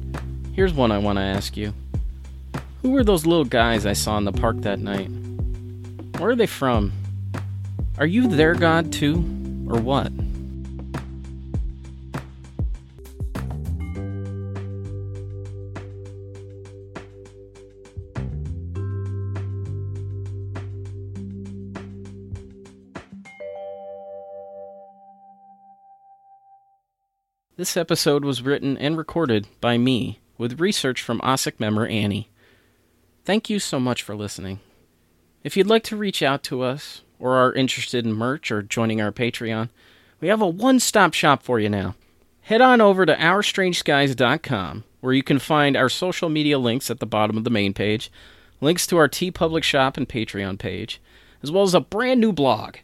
here's 0.54 0.72
one 0.72 0.92
I 0.92 0.98
want 0.98 1.18
to 1.18 1.22
ask 1.22 1.56
you. 1.56 1.72
Who 2.82 2.90
were 2.90 3.04
those 3.04 3.26
little 3.26 3.44
guys 3.44 3.86
I 3.86 3.92
saw 3.92 4.18
in 4.18 4.24
the 4.24 4.32
park 4.32 4.60
that 4.62 4.78
night? 4.78 5.10
Where 6.18 6.30
are 6.30 6.36
they 6.36 6.46
from? 6.46 6.92
Are 7.96 8.06
you 8.06 8.26
their 8.26 8.54
God 8.54 8.92
too, 8.92 9.14
or 9.68 9.80
what? 9.80 10.10
This 27.56 27.76
episode 27.76 28.24
was 28.24 28.42
written 28.42 28.76
and 28.76 28.96
recorded 28.96 29.46
by 29.60 29.78
me, 29.78 30.18
with 30.36 30.60
research 30.60 31.00
from 31.00 31.20
OSIC 31.20 31.60
member 31.60 31.86
Annie. 31.86 32.28
Thank 33.24 33.48
you 33.48 33.60
so 33.60 33.78
much 33.78 34.02
for 34.02 34.16
listening. 34.16 34.58
If 35.44 35.56
you'd 35.56 35.68
like 35.68 35.84
to 35.84 35.96
reach 35.96 36.22
out 36.22 36.42
to 36.44 36.62
us, 36.62 37.02
or 37.18 37.36
are 37.36 37.52
interested 37.52 38.04
in 38.04 38.12
merch 38.12 38.50
or 38.50 38.62
joining 38.62 39.00
our 39.00 39.12
Patreon, 39.12 39.68
we 40.20 40.28
have 40.28 40.40
a 40.40 40.46
one 40.48 40.80
stop 40.80 41.14
shop 41.14 41.42
for 41.42 41.60
you 41.60 41.68
now. 41.68 41.94
Head 42.42 42.60
on 42.60 42.80
over 42.80 43.06
to 43.06 43.14
OurStrangeSkies.com, 43.14 44.84
where 45.00 45.12
you 45.12 45.22
can 45.22 45.38
find 45.38 45.76
our 45.76 45.88
social 45.88 46.28
media 46.28 46.58
links 46.58 46.90
at 46.90 46.98
the 46.98 47.06
bottom 47.06 47.36
of 47.36 47.44
the 47.44 47.50
main 47.50 47.74
page, 47.74 48.10
links 48.60 48.86
to 48.86 48.96
our 48.96 49.08
T 49.08 49.30
TeePublic 49.30 49.62
Shop 49.62 49.96
and 49.96 50.08
Patreon 50.08 50.58
page, 50.58 51.00
as 51.42 51.50
well 51.52 51.62
as 51.62 51.74
a 51.74 51.80
brand 51.80 52.20
new 52.20 52.32
blog. 52.32 52.76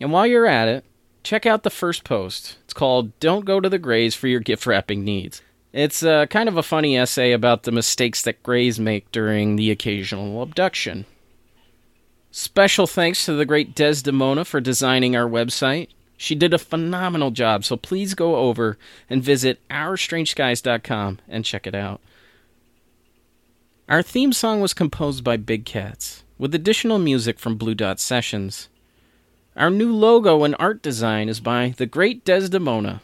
And 0.00 0.12
while 0.12 0.26
you're 0.26 0.46
at 0.46 0.68
it, 0.68 0.84
check 1.24 1.44
out 1.44 1.62
the 1.62 1.70
first 1.70 2.04
post. 2.04 2.58
It's 2.64 2.74
called 2.74 3.18
Don't 3.20 3.44
Go 3.44 3.60
to 3.60 3.68
the 3.68 3.78
Greys 3.78 4.14
for 4.14 4.28
Your 4.28 4.40
Gift 4.40 4.66
Wrapping 4.66 5.04
Needs. 5.04 5.42
It's 5.72 6.02
uh, 6.02 6.26
kind 6.26 6.48
of 6.48 6.56
a 6.56 6.62
funny 6.62 6.96
essay 6.96 7.32
about 7.32 7.64
the 7.64 7.72
mistakes 7.72 8.22
that 8.22 8.42
Greys 8.42 8.80
make 8.80 9.10
during 9.12 9.56
the 9.56 9.70
occasional 9.70 10.42
abduction. 10.42 11.04
Special 12.38 12.86
thanks 12.86 13.24
to 13.24 13.32
the 13.32 13.46
great 13.46 13.74
Desdemona 13.74 14.44
for 14.44 14.60
designing 14.60 15.16
our 15.16 15.26
website. 15.26 15.88
She 16.18 16.34
did 16.34 16.52
a 16.52 16.58
phenomenal 16.58 17.30
job, 17.30 17.64
so 17.64 17.78
please 17.78 18.12
go 18.12 18.36
over 18.36 18.76
and 19.08 19.22
visit 19.22 19.58
OurStrangeSkies.com 19.70 21.20
and 21.30 21.46
check 21.46 21.66
it 21.66 21.74
out. 21.74 22.02
Our 23.88 24.02
theme 24.02 24.34
song 24.34 24.60
was 24.60 24.74
composed 24.74 25.24
by 25.24 25.38
Big 25.38 25.64
Cats, 25.64 26.24
with 26.36 26.54
additional 26.54 26.98
music 26.98 27.38
from 27.38 27.56
Blue 27.56 27.74
Dot 27.74 27.98
Sessions. 27.98 28.68
Our 29.56 29.70
new 29.70 29.90
logo 29.90 30.44
and 30.44 30.54
art 30.58 30.82
design 30.82 31.30
is 31.30 31.40
by 31.40 31.72
the 31.78 31.86
great 31.86 32.22
Desdemona. 32.22 33.00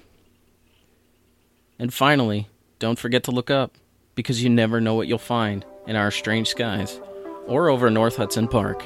And 1.79 1.95
finally, 1.95 2.49
don't 2.79 2.99
forget 2.99 3.25
to 3.25 3.31
look 3.31 3.51
up, 3.51 3.79
because 4.15 4.45
you 4.45 4.51
never 4.51 4.79
know 4.79 4.93
what 4.93 5.09
you'll 5.09 5.17
find 5.17 5.65
in 5.87 5.97
our 5.97 6.11
strange 6.11 6.49
skies 6.49 7.01
or 7.47 7.71
over 7.71 7.89
North 7.89 8.17
Hudson 8.17 8.47
Park. 8.47 8.85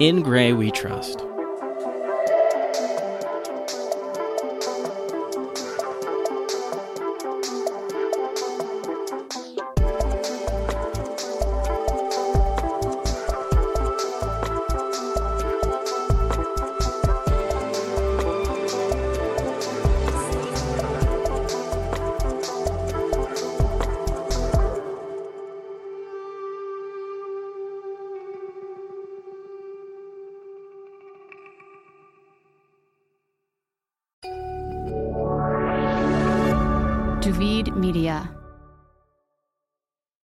In 0.00 0.22
Gray 0.22 0.54
We 0.54 0.70
Trust. 0.70 1.29